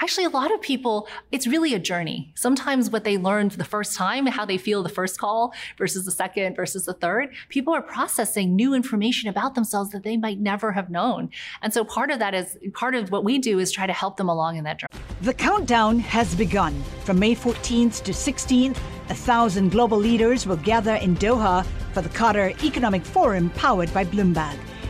Actually, 0.00 0.24
a 0.24 0.30
lot 0.30 0.52
of 0.52 0.60
people, 0.60 1.08
it's 1.32 1.46
really 1.46 1.74
a 1.74 1.78
journey. 1.78 2.32
Sometimes 2.34 2.90
what 2.90 3.04
they 3.04 3.18
learned 3.18 3.52
the 3.52 3.64
first 3.64 3.96
time, 3.96 4.26
how 4.26 4.44
they 4.44 4.58
feel 4.58 4.82
the 4.82 4.88
first 4.88 5.18
call 5.18 5.52
versus 5.76 6.04
the 6.04 6.10
second 6.10 6.56
versus 6.56 6.84
the 6.84 6.94
third, 6.94 7.34
people 7.48 7.74
are 7.74 7.82
processing 7.82 8.56
new 8.56 8.74
information 8.74 9.28
about 9.28 9.54
themselves 9.54 9.90
that 9.90 10.02
they 10.02 10.16
might 10.16 10.40
never 10.40 10.72
have 10.72 10.90
known. 10.90 11.30
And 11.62 11.72
so 11.72 11.84
part 11.84 12.10
of 12.10 12.18
that 12.18 12.34
is, 12.34 12.56
part 12.74 12.94
of 12.94 13.10
what 13.10 13.24
we 13.24 13.38
do 13.38 13.58
is 13.58 13.70
try 13.70 13.86
to 13.86 13.92
help 13.92 14.16
them 14.16 14.28
along 14.28 14.56
in 14.56 14.64
that 14.64 14.80
journey. 14.80 15.02
The 15.22 15.34
countdown 15.34 15.98
has 15.98 16.34
begun. 16.34 16.82
From 17.04 17.18
May 17.18 17.34
14th 17.34 18.02
to 18.04 18.12
16th, 18.12 18.78
a 19.10 19.14
thousand 19.14 19.70
global 19.70 19.98
leaders 19.98 20.46
will 20.46 20.56
gather 20.56 20.94
in 20.94 21.16
Doha 21.16 21.66
for 21.92 22.00
the 22.00 22.08
Qatar 22.08 22.62
Economic 22.64 23.04
Forum 23.04 23.50
powered 23.50 23.92
by 23.92 24.04
Bloomberg. 24.04 24.56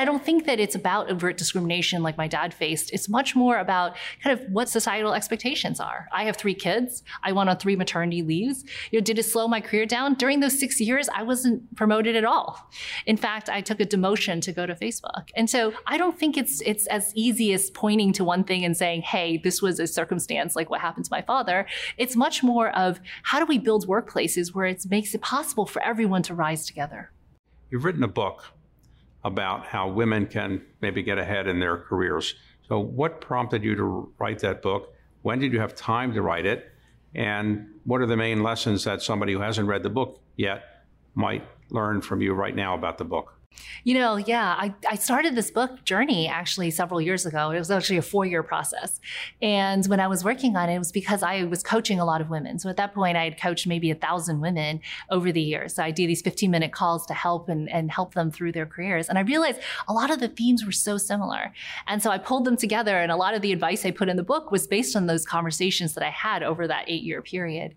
I 0.00 0.06
don't 0.06 0.24
think 0.24 0.46
that 0.46 0.58
it's 0.58 0.74
about 0.74 1.10
overt 1.10 1.36
discrimination 1.36 2.02
like 2.02 2.16
my 2.16 2.26
dad 2.26 2.54
faced. 2.54 2.90
It's 2.94 3.06
much 3.06 3.36
more 3.36 3.58
about 3.58 3.98
kind 4.22 4.40
of 4.40 4.50
what 4.50 4.70
societal 4.70 5.12
expectations 5.12 5.78
are. 5.78 6.08
I 6.10 6.24
have 6.24 6.38
three 6.38 6.54
kids. 6.54 7.02
I 7.22 7.32
went 7.32 7.50
on 7.50 7.58
three 7.58 7.76
maternity 7.76 8.22
leaves. 8.22 8.64
You 8.90 8.98
know, 8.98 9.04
did 9.04 9.18
it 9.18 9.24
slow 9.24 9.46
my 9.46 9.60
career 9.60 9.84
down? 9.84 10.14
During 10.14 10.40
those 10.40 10.58
six 10.58 10.80
years, 10.80 11.10
I 11.14 11.22
wasn't 11.22 11.76
promoted 11.76 12.16
at 12.16 12.24
all. 12.24 12.70
In 13.04 13.18
fact, 13.18 13.50
I 13.50 13.60
took 13.60 13.78
a 13.78 13.84
demotion 13.84 14.40
to 14.40 14.52
go 14.52 14.64
to 14.64 14.74
Facebook. 14.74 15.28
And 15.36 15.50
so 15.50 15.74
I 15.86 15.98
don't 15.98 16.18
think 16.18 16.38
it's 16.38 16.62
it's 16.62 16.86
as 16.86 17.12
easy 17.14 17.52
as 17.52 17.68
pointing 17.68 18.14
to 18.14 18.24
one 18.24 18.42
thing 18.42 18.64
and 18.64 18.74
saying, 18.74 19.02
hey, 19.02 19.36
this 19.36 19.60
was 19.60 19.78
a 19.78 19.86
circumstance 19.86 20.56
like 20.56 20.70
what 20.70 20.80
happened 20.80 21.04
to 21.04 21.12
my 21.12 21.20
father. 21.20 21.66
It's 21.98 22.16
much 22.16 22.42
more 22.42 22.70
of 22.70 23.02
how 23.24 23.38
do 23.38 23.44
we 23.44 23.58
build 23.58 23.86
workplaces 23.86 24.54
where 24.54 24.64
it 24.64 24.82
makes 24.88 25.14
it 25.14 25.20
possible 25.20 25.66
for 25.66 25.82
everyone 25.82 26.22
to 26.22 26.34
rise 26.34 26.64
together. 26.64 27.10
You've 27.70 27.84
written 27.84 28.02
a 28.02 28.08
book 28.08 28.54
about 29.24 29.66
how 29.66 29.88
women 29.88 30.26
can 30.26 30.62
maybe 30.80 31.02
get 31.02 31.18
ahead 31.18 31.46
in 31.46 31.60
their 31.60 31.76
careers. 31.76 32.34
So, 32.68 32.78
what 32.78 33.20
prompted 33.20 33.62
you 33.62 33.74
to 33.76 34.12
write 34.18 34.38
that 34.40 34.62
book? 34.62 34.94
When 35.22 35.38
did 35.38 35.52
you 35.52 35.60
have 35.60 35.74
time 35.74 36.14
to 36.14 36.22
write 36.22 36.46
it? 36.46 36.70
And 37.14 37.66
what 37.84 38.00
are 38.00 38.06
the 38.06 38.16
main 38.16 38.42
lessons 38.42 38.84
that 38.84 39.02
somebody 39.02 39.32
who 39.32 39.40
hasn't 39.40 39.68
read 39.68 39.82
the 39.82 39.90
book 39.90 40.20
yet 40.36 40.84
might 41.14 41.46
learn 41.70 42.00
from 42.00 42.22
you 42.22 42.32
right 42.32 42.54
now 42.54 42.74
about 42.74 42.98
the 42.98 43.04
book? 43.04 43.39
You 43.82 43.94
know, 43.94 44.16
yeah, 44.16 44.54
I, 44.58 44.74
I 44.88 44.96
started 44.96 45.34
this 45.34 45.50
book 45.50 45.84
journey 45.84 46.28
actually 46.28 46.70
several 46.70 47.00
years 47.00 47.24
ago. 47.24 47.50
It 47.50 47.58
was 47.58 47.70
actually 47.70 47.96
a 47.96 48.02
four 48.02 48.26
year 48.26 48.42
process. 48.42 49.00
And 49.40 49.86
when 49.86 50.00
I 50.00 50.06
was 50.06 50.22
working 50.22 50.56
on 50.56 50.68
it, 50.68 50.74
it 50.74 50.78
was 50.78 50.92
because 50.92 51.22
I 51.22 51.44
was 51.44 51.62
coaching 51.62 51.98
a 51.98 52.04
lot 52.04 52.20
of 52.20 52.28
women. 52.28 52.58
So 52.58 52.68
at 52.68 52.76
that 52.76 52.92
point, 52.92 53.16
I 53.16 53.24
had 53.24 53.40
coached 53.40 53.66
maybe 53.66 53.90
a 53.90 53.94
thousand 53.94 54.40
women 54.40 54.80
over 55.10 55.32
the 55.32 55.40
years. 55.40 55.74
So 55.74 55.82
I 55.82 55.90
do 55.90 56.06
these 56.06 56.20
15 56.22 56.50
minute 56.50 56.72
calls 56.72 57.06
to 57.06 57.14
help 57.14 57.48
and, 57.48 57.70
and 57.70 57.90
help 57.90 58.14
them 58.14 58.30
through 58.30 58.52
their 58.52 58.66
careers. 58.66 59.08
And 59.08 59.18
I 59.18 59.22
realized 59.22 59.60
a 59.88 59.92
lot 59.92 60.10
of 60.10 60.20
the 60.20 60.28
themes 60.28 60.64
were 60.64 60.72
so 60.72 60.98
similar. 60.98 61.52
And 61.86 62.02
so 62.02 62.10
I 62.10 62.18
pulled 62.18 62.44
them 62.44 62.56
together. 62.56 62.98
And 62.98 63.10
a 63.10 63.16
lot 63.16 63.34
of 63.34 63.40
the 63.40 63.52
advice 63.52 63.86
I 63.86 63.92
put 63.92 64.08
in 64.08 64.16
the 64.16 64.22
book 64.22 64.50
was 64.50 64.66
based 64.66 64.94
on 64.94 65.06
those 65.06 65.24
conversations 65.24 65.94
that 65.94 66.04
I 66.04 66.10
had 66.10 66.42
over 66.42 66.66
that 66.66 66.84
eight 66.88 67.02
year 67.02 67.22
period. 67.22 67.74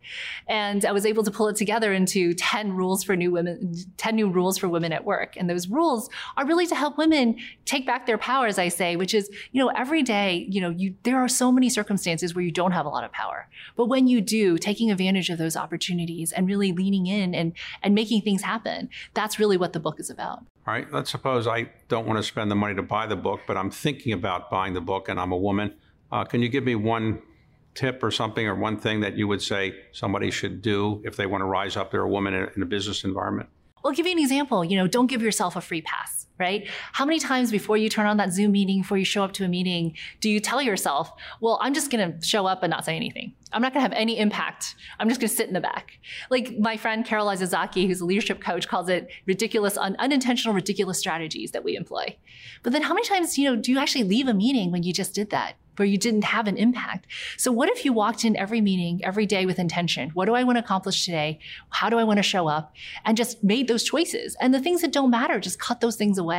And 0.48 0.84
I 0.84 0.92
was 0.92 1.06
able 1.06 1.24
to 1.24 1.32
pull 1.32 1.48
it 1.48 1.56
together 1.56 1.94
into 1.94 2.34
10 2.34 2.74
rules 2.74 3.04
for 3.04 3.16
new 3.16 3.32
women, 3.32 3.74
10 3.98 4.16
new 4.16 4.30
rules 4.30 4.58
for 4.58 4.68
women 4.68 4.92
at 4.92 5.06
work. 5.06 5.36
And 5.38 5.50
those 5.50 5.63
rules 5.70 6.10
are 6.38 6.46
really 6.46 6.68
to 6.68 6.76
help 6.76 6.98
women 6.98 7.38
take 7.66 7.86
back 7.86 8.06
their 8.06 8.18
power, 8.18 8.48
as 8.48 8.60
I 8.60 8.68
say, 8.68 8.96
which 8.96 9.14
is, 9.14 9.30
you 9.52 9.64
know, 9.64 9.72
every 9.76 10.04
day, 10.04 10.48
you 10.50 10.62
know, 10.62 10.70
you, 10.70 10.96
there 11.04 11.18
are 11.18 11.28
so 11.28 11.52
many 11.52 11.70
circumstances 11.70 12.36
where 12.36 12.44
you 12.44 12.52
don't 12.52 12.72
have 12.72 12.86
a 12.86 12.90
lot 12.90 13.04
of 13.04 13.12
power. 13.12 13.48
But 13.76 13.86
when 13.86 14.08
you 14.08 14.22
do, 14.22 14.58
taking 14.58 14.92
advantage 14.92 15.30
of 15.30 15.38
those 15.38 15.56
opportunities 15.56 16.32
and 16.32 16.48
really 16.48 16.72
leaning 16.72 17.08
in 17.08 17.34
and, 17.34 17.54
and 17.82 17.96
making 17.96 18.22
things 18.22 18.42
happen, 18.42 18.90
that's 19.14 19.40
really 19.40 19.58
what 19.58 19.74
the 19.74 19.80
book 19.80 20.00
is 20.00 20.10
about. 20.10 20.40
All 20.66 20.74
right, 20.74 20.92
let's 20.94 21.12
suppose 21.12 21.48
I 21.48 21.70
don't 21.90 22.08
want 22.08 22.18
to 22.18 22.24
spend 22.24 22.50
the 22.50 22.56
money 22.56 22.76
to 22.76 22.84
buy 22.84 23.06
the 23.06 23.18
book, 23.18 23.42
but 23.46 23.58
I'm 23.58 23.70
thinking 23.70 24.14
about 24.14 24.50
buying 24.50 24.74
the 24.74 24.82
book 24.82 25.10
and 25.10 25.20
I'm 25.20 25.32
a 25.32 25.38
woman. 25.38 25.74
Uh, 26.12 26.24
can 26.24 26.42
you 26.42 26.50
give 26.50 26.64
me 26.64 26.76
one 26.76 27.22
tip 27.76 28.04
or 28.04 28.12
something 28.12 28.48
or 28.48 28.56
one 28.56 28.78
thing 28.78 29.02
that 29.02 29.18
you 29.18 29.28
would 29.28 29.42
say 29.42 29.74
somebody 29.92 30.32
should 30.32 30.62
do 30.62 31.02
if 31.04 31.16
they 31.18 31.26
want 31.26 31.42
to 31.42 31.46
rise 31.46 31.76
up? 31.76 31.92
They're 31.92 32.02
a 32.02 32.10
woman 32.10 32.34
in 32.56 32.62
a 32.62 32.66
business 32.66 33.04
environment. 33.04 33.50
I'll 33.86 33.92
give 33.92 34.06
you 34.06 34.14
an 34.14 34.20
example. 34.20 34.64
You 34.64 34.78
know, 34.78 34.88
don't 34.88 35.08
give 35.08 35.22
yourself 35.22 35.56
a 35.56 35.62
free 35.62 35.82
pass, 35.82 36.28
right? 36.44 36.68
How 36.92 37.06
many 37.06 37.20
times 37.20 37.52
before 37.52 37.78
you 37.78 37.90
turn 37.90 38.06
on 38.06 38.18
that 38.18 38.34
Zoom 38.34 38.52
meeting, 38.52 38.82
before 38.82 38.98
you 38.98 39.06
show 39.06 39.24
up 39.24 39.32
to 39.34 39.46
a 39.46 39.48
meeting, 39.48 39.96
do 40.20 40.30
you 40.30 40.42
tell 40.42 40.62
yourself, 40.62 41.10
well, 41.40 41.58
I'm 41.62 41.74
just 41.74 41.90
going 41.90 42.04
to 42.04 42.26
show 42.26 42.46
up 42.46 42.62
and 42.64 42.70
not 42.70 42.84
say 42.84 42.96
anything? 42.98 43.34
I'm 43.54 43.62
not 43.62 43.74
going 43.74 43.82
to 43.84 43.90
have 43.90 43.98
any 43.98 44.20
impact. 44.20 44.76
I'm 45.00 45.08
just 45.08 45.22
going 45.22 45.30
to 45.30 45.36
sit 45.36 45.48
in 45.48 45.54
the 45.54 45.62
back. 45.62 46.00
Like 46.30 46.58
my 46.60 46.76
friend 46.76 47.06
Carol 47.06 47.28
Izazaki, 47.28 47.88
who's 47.88 48.02
a 48.02 48.06
leadership 48.06 48.42
coach, 48.42 48.68
calls 48.68 48.90
it 48.90 49.10
ridiculous, 49.26 49.78
un- 49.78 49.96
unintentional, 50.00 50.54
ridiculous 50.54 51.00
strategies 51.00 51.52
that 51.52 51.64
we 51.64 51.76
employ. 51.78 52.18
But 52.64 52.74
then 52.74 52.82
how 52.82 52.94
many 52.94 53.08
times, 53.08 53.38
you 53.38 53.50
know, 53.50 53.56
do 53.56 53.72
you 53.72 53.80
actually 53.80 54.04
leave 54.04 54.28
a 54.28 54.34
meeting 54.34 54.72
when 54.72 54.84
you 54.84 54.92
just 54.92 55.16
did 55.16 55.30
that? 55.30 55.56
where 55.78 55.88
you 55.88 55.98
didn't 55.98 56.24
have 56.24 56.48
an 56.48 56.58
impact. 56.58 57.08
So 57.38 57.52
what 57.52 57.70
if 57.70 57.84
you 57.86 57.94
walked 57.94 58.24
in 58.26 58.36
every 58.38 58.62
meeting, 58.62 59.04
every 59.04 59.26
day 59.26 59.46
with 59.46 59.60
intention? 59.60 60.12
What 60.12 60.26
do 60.26 60.36
I 60.36 60.44
want 60.44 60.58
to 60.58 60.64
accomplish 60.64 61.06
today? 61.06 61.40
How 61.70 61.90
do 61.90 61.98
I 61.98 62.04
want 62.04 62.18
to 62.18 62.24
show 62.24 62.48
up? 62.48 62.74
And 63.06 63.18
just 63.18 63.44
made 63.44 63.68
those 63.68 63.84
choices. 63.84 64.36
And 64.40 64.54
the 64.54 64.60
things 64.60 64.82
that 64.82 64.92
don't 64.92 65.10
matter, 65.10 65.40
just 65.40 65.60
cut 65.60 65.82
those 65.82 65.96
things 65.96 66.18
away. 66.18 66.33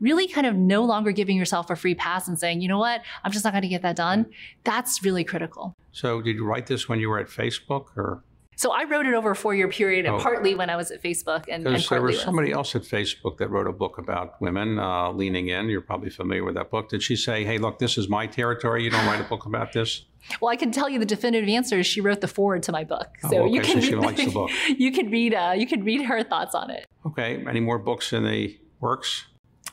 Really 0.00 0.26
kind 0.28 0.46
of 0.46 0.56
no 0.56 0.84
longer 0.84 1.12
giving 1.12 1.36
yourself 1.36 1.70
a 1.70 1.76
free 1.76 1.94
pass 1.94 2.28
and 2.28 2.38
saying, 2.38 2.60
you 2.60 2.68
know 2.68 2.78
what, 2.78 3.02
I'm 3.22 3.32
just 3.32 3.44
not 3.44 3.52
going 3.52 3.62
to 3.62 3.68
get 3.68 3.82
that 3.82 3.96
done. 3.96 4.26
That's 4.64 5.02
really 5.02 5.24
critical. 5.24 5.74
So 5.92 6.20
did 6.20 6.36
you 6.36 6.44
write 6.44 6.66
this 6.66 6.88
when 6.88 6.98
you 6.98 7.08
were 7.08 7.18
at 7.18 7.28
Facebook 7.28 7.86
or? 7.96 8.22
So 8.56 8.70
I 8.70 8.84
wrote 8.84 9.06
it 9.06 9.14
over 9.14 9.32
a 9.32 9.36
four-year 9.36 9.68
period, 9.68 10.06
and 10.06 10.14
oh. 10.14 10.18
partly 10.20 10.54
when 10.54 10.70
I 10.70 10.76
was 10.76 10.90
at 10.90 11.02
Facebook, 11.02 11.46
and, 11.48 11.66
and 11.66 11.76
there 11.76 12.02
was 12.02 12.20
somebody 12.20 12.52
else 12.52 12.74
at 12.76 12.82
Facebook 12.82 13.38
that 13.38 13.50
wrote 13.50 13.66
a 13.66 13.72
book 13.72 13.98
about 13.98 14.40
women 14.40 14.78
uh, 14.78 15.10
leaning 15.10 15.48
in. 15.48 15.68
You're 15.68 15.80
probably 15.80 16.10
familiar 16.10 16.44
with 16.44 16.54
that 16.54 16.70
book. 16.70 16.88
Did 16.88 17.02
she 17.02 17.16
say, 17.16 17.44
"Hey, 17.44 17.58
look, 17.58 17.78
this 17.78 17.98
is 17.98 18.08
my 18.08 18.26
territory. 18.26 18.84
You 18.84 18.90
don't 18.90 19.06
write 19.06 19.20
a 19.20 19.28
book 19.28 19.46
about 19.46 19.72
this"? 19.72 20.04
Well, 20.40 20.50
I 20.50 20.56
can 20.56 20.70
tell 20.70 20.88
you 20.88 20.98
the 20.98 21.06
definitive 21.06 21.48
answer 21.48 21.78
is 21.78 21.86
she 21.86 22.00
wrote 22.00 22.20
the 22.20 22.28
foreword 22.28 22.62
to 22.64 22.72
my 22.72 22.84
book, 22.84 23.08
so 23.22 23.38
oh, 23.38 23.42
okay. 23.42 23.54
you 23.54 23.60
can 23.60 23.82
so 23.82 24.00
read. 24.00 24.16
The, 24.16 24.26
book. 24.32 24.50
you 24.68 24.92
can 24.92 25.10
read. 25.10 25.34
Uh, 25.34 25.54
you 25.56 25.66
can 25.66 25.82
read 25.84 26.02
her 26.02 26.22
thoughts 26.22 26.54
on 26.54 26.70
it. 26.70 26.86
Okay. 27.06 27.44
Any 27.48 27.60
more 27.60 27.78
books 27.78 28.12
in 28.12 28.24
the 28.24 28.56
works? 28.80 29.26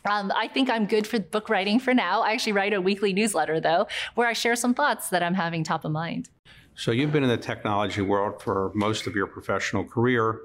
Um, 0.05 0.31
I 0.35 0.47
think 0.47 0.69
I'm 0.69 0.85
good 0.85 1.05
for 1.05 1.19
book 1.19 1.49
writing 1.49 1.79
for 1.79 1.93
now. 1.93 2.21
I 2.21 2.31
actually 2.31 2.53
write 2.53 2.73
a 2.73 2.81
weekly 2.81 3.13
newsletter, 3.13 3.59
though, 3.59 3.87
where 4.15 4.27
I 4.27 4.33
share 4.33 4.55
some 4.55 4.73
thoughts 4.73 5.09
that 5.09 5.21
I'm 5.21 5.35
having 5.35 5.63
top 5.63 5.85
of 5.85 5.91
mind. 5.91 6.29
So 6.75 6.91
you've 6.91 7.11
been 7.11 7.23
in 7.23 7.29
the 7.29 7.37
technology 7.37 8.01
world 8.01 8.41
for 8.41 8.71
most 8.73 9.05
of 9.05 9.15
your 9.15 9.27
professional 9.27 9.83
career. 9.83 10.39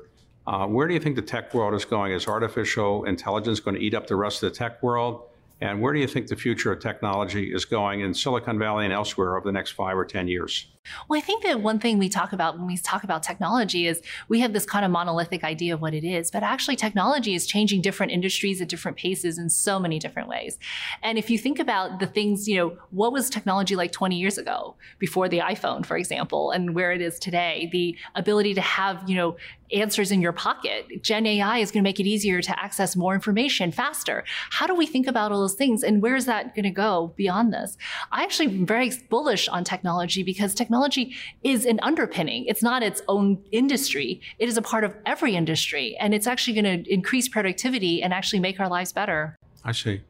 Uh, 0.46 0.66
where 0.66 0.86
do 0.86 0.94
you 0.94 1.00
think 1.00 1.16
the 1.16 1.22
tech 1.22 1.54
world 1.54 1.74
is 1.74 1.84
going? 1.84 2.12
Is 2.12 2.28
artificial 2.28 3.04
intelligence 3.04 3.60
going 3.60 3.76
to 3.76 3.80
eat 3.80 3.94
up 3.94 4.06
the 4.06 4.16
rest 4.16 4.42
of 4.42 4.52
the 4.52 4.56
tech 4.56 4.82
world? 4.82 5.22
And 5.60 5.80
where 5.80 5.92
do 5.92 6.00
you 6.00 6.06
think 6.06 6.26
the 6.26 6.36
future 6.36 6.70
of 6.72 6.80
technology 6.80 7.52
is 7.52 7.64
going 7.64 8.00
in 8.00 8.12
Silicon 8.12 8.58
Valley 8.58 8.84
and 8.84 8.92
elsewhere 8.92 9.36
over 9.36 9.46
the 9.46 9.52
next 9.52 9.70
five 9.70 9.96
or 9.96 10.04
10 10.04 10.28
years? 10.28 10.66
Well, 11.08 11.18
I 11.18 11.20
think 11.20 11.42
that 11.44 11.60
one 11.60 11.78
thing 11.78 11.98
we 11.98 12.08
talk 12.08 12.32
about 12.32 12.58
when 12.58 12.66
we 12.66 12.76
talk 12.76 13.04
about 13.04 13.22
technology 13.22 13.86
is 13.86 14.02
we 14.28 14.40
have 14.40 14.52
this 14.52 14.66
kind 14.66 14.84
of 14.84 14.90
monolithic 14.90 15.44
idea 15.44 15.74
of 15.74 15.80
what 15.80 15.94
it 15.94 16.04
is, 16.04 16.30
but 16.30 16.42
actually 16.42 16.76
technology 16.76 17.34
is 17.34 17.46
changing 17.46 17.82
different 17.82 18.12
industries 18.12 18.60
at 18.60 18.68
different 18.68 18.96
paces 18.96 19.38
in 19.38 19.48
so 19.50 19.78
many 19.78 19.98
different 19.98 20.28
ways. 20.28 20.58
And 21.02 21.18
if 21.18 21.30
you 21.30 21.38
think 21.38 21.58
about 21.58 22.00
the 22.00 22.06
things, 22.06 22.48
you 22.48 22.56
know, 22.56 22.76
what 22.90 23.12
was 23.12 23.30
technology 23.30 23.76
like 23.76 23.92
20 23.92 24.16
years 24.16 24.38
ago 24.38 24.76
before 24.98 25.28
the 25.28 25.38
iPhone, 25.38 25.84
for 25.84 25.96
example, 25.96 26.50
and 26.50 26.74
where 26.74 26.92
it 26.92 27.00
is 27.00 27.18
today, 27.18 27.68
the 27.72 27.96
ability 28.14 28.54
to 28.54 28.60
have, 28.60 29.08
you 29.08 29.16
know, 29.16 29.36
answers 29.72 30.10
in 30.12 30.20
your 30.20 30.32
pocket. 30.32 30.86
Gen 31.02 31.26
AI 31.26 31.58
is 31.58 31.70
going 31.70 31.82
to 31.82 31.88
make 31.88 31.98
it 31.98 32.06
easier 32.06 32.40
to 32.40 32.62
access 32.62 32.96
more 32.96 33.14
information 33.14 33.72
faster. 33.72 34.24
How 34.50 34.66
do 34.66 34.74
we 34.74 34.86
think 34.86 35.06
about 35.06 35.32
all 35.32 35.40
those 35.40 35.54
things 35.54 35.82
and 35.82 36.02
where 36.02 36.16
is 36.16 36.26
that 36.26 36.54
going 36.54 36.64
to 36.64 36.70
go 36.70 37.12
beyond 37.16 37.52
this? 37.52 37.76
I 38.12 38.22
actually 38.22 38.46
am 38.46 38.66
very 38.66 38.92
bullish 39.08 39.48
on 39.48 39.64
technology 39.64 40.22
because 40.22 40.54
technology 40.54 40.75
technology 40.76 41.16
is 41.42 41.64
an 41.64 41.80
underpinning. 41.82 42.44
It's 42.46 42.62
not 42.62 42.82
its 42.82 43.02
own 43.08 43.42
industry. 43.50 44.20
It 44.38 44.48
is 44.48 44.56
a 44.56 44.62
part 44.62 44.84
of 44.84 44.94
every 45.06 45.34
industry. 45.34 45.96
And 45.98 46.12
it's 46.12 46.26
actually 46.26 46.60
going 46.60 46.84
to 46.84 46.92
increase 46.92 47.28
productivity 47.28 48.02
and 48.02 48.12
actually 48.12 48.40
make 48.40 48.60
our 48.60 48.68
lives 48.68 48.92
better. 48.92 49.36
I 49.64 49.72
see. 49.72 50.02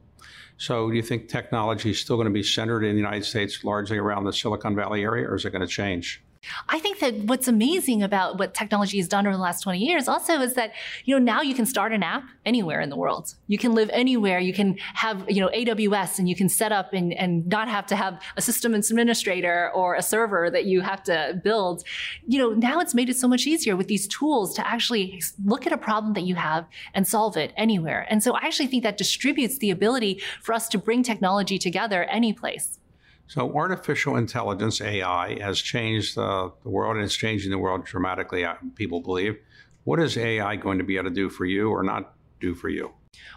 So, 0.58 0.90
do 0.90 0.96
you 0.96 1.02
think 1.02 1.28
technology 1.28 1.90
is 1.90 2.00
still 2.00 2.16
going 2.16 2.26
to 2.26 2.32
be 2.32 2.42
centered 2.42 2.82
in 2.82 2.92
the 2.92 3.00
United 3.00 3.24
States 3.24 3.62
largely 3.62 3.98
around 3.98 4.24
the 4.24 4.32
Silicon 4.32 4.74
Valley 4.74 5.02
area, 5.02 5.28
or 5.28 5.34
is 5.34 5.44
it 5.44 5.50
going 5.50 5.60
to 5.60 5.66
change? 5.66 6.22
I 6.68 6.78
think 6.78 6.98
that 7.00 7.14
what's 7.24 7.48
amazing 7.48 8.02
about 8.02 8.38
what 8.38 8.54
technology 8.54 8.98
has 8.98 9.08
done 9.08 9.26
over 9.26 9.36
the 9.36 9.42
last 9.42 9.62
20 9.62 9.78
years 9.78 10.08
also 10.08 10.40
is 10.40 10.54
that, 10.54 10.72
you 11.04 11.14
know, 11.14 11.22
now 11.22 11.42
you 11.42 11.54
can 11.54 11.66
start 11.66 11.92
an 11.92 12.02
app 12.02 12.24
anywhere 12.44 12.80
in 12.80 12.90
the 12.90 12.96
world. 12.96 13.34
You 13.48 13.58
can 13.58 13.74
live 13.74 13.90
anywhere. 13.92 14.38
You 14.38 14.52
can 14.52 14.76
have, 14.94 15.28
you 15.28 15.40
know, 15.40 15.48
AWS 15.48 16.18
and 16.18 16.28
you 16.28 16.36
can 16.36 16.48
set 16.48 16.72
up 16.72 16.92
and, 16.92 17.12
and 17.14 17.46
not 17.46 17.68
have 17.68 17.86
to 17.86 17.96
have 17.96 18.20
a 18.36 18.42
system 18.42 18.74
administrator 18.74 19.70
or 19.74 19.94
a 19.94 20.02
server 20.02 20.50
that 20.50 20.64
you 20.64 20.80
have 20.80 21.02
to 21.04 21.40
build. 21.42 21.84
You 22.26 22.38
know, 22.38 22.50
now 22.50 22.80
it's 22.80 22.94
made 22.94 23.08
it 23.08 23.16
so 23.16 23.28
much 23.28 23.46
easier 23.46 23.76
with 23.76 23.88
these 23.88 24.06
tools 24.06 24.54
to 24.54 24.66
actually 24.66 25.20
look 25.44 25.66
at 25.66 25.72
a 25.72 25.78
problem 25.78 26.14
that 26.14 26.24
you 26.24 26.34
have 26.34 26.66
and 26.94 27.06
solve 27.06 27.36
it 27.36 27.52
anywhere. 27.56 28.06
And 28.08 28.22
so 28.22 28.32
I 28.32 28.46
actually 28.46 28.68
think 28.68 28.82
that 28.82 28.96
distributes 28.96 29.58
the 29.58 29.70
ability 29.70 30.20
for 30.42 30.52
us 30.52 30.68
to 30.68 30.78
bring 30.78 31.02
technology 31.02 31.58
together 31.58 32.04
any 32.04 32.32
place. 32.32 32.78
So, 33.28 33.52
artificial 33.56 34.16
intelligence, 34.16 34.80
AI, 34.80 35.40
has 35.40 35.60
changed 35.60 36.16
uh, 36.16 36.50
the 36.62 36.70
world 36.70 36.96
and 36.96 37.04
it's 37.04 37.16
changing 37.16 37.50
the 37.50 37.58
world 37.58 37.84
dramatically, 37.84 38.44
uh, 38.44 38.54
people 38.76 39.00
believe. 39.00 39.36
What 39.84 40.00
is 40.00 40.16
AI 40.16 40.56
going 40.56 40.78
to 40.78 40.84
be 40.84 40.96
able 40.96 41.08
to 41.08 41.14
do 41.14 41.28
for 41.28 41.44
you 41.44 41.70
or 41.70 41.82
not 41.82 42.14
do 42.40 42.54
for 42.54 42.68
you? 42.68 42.92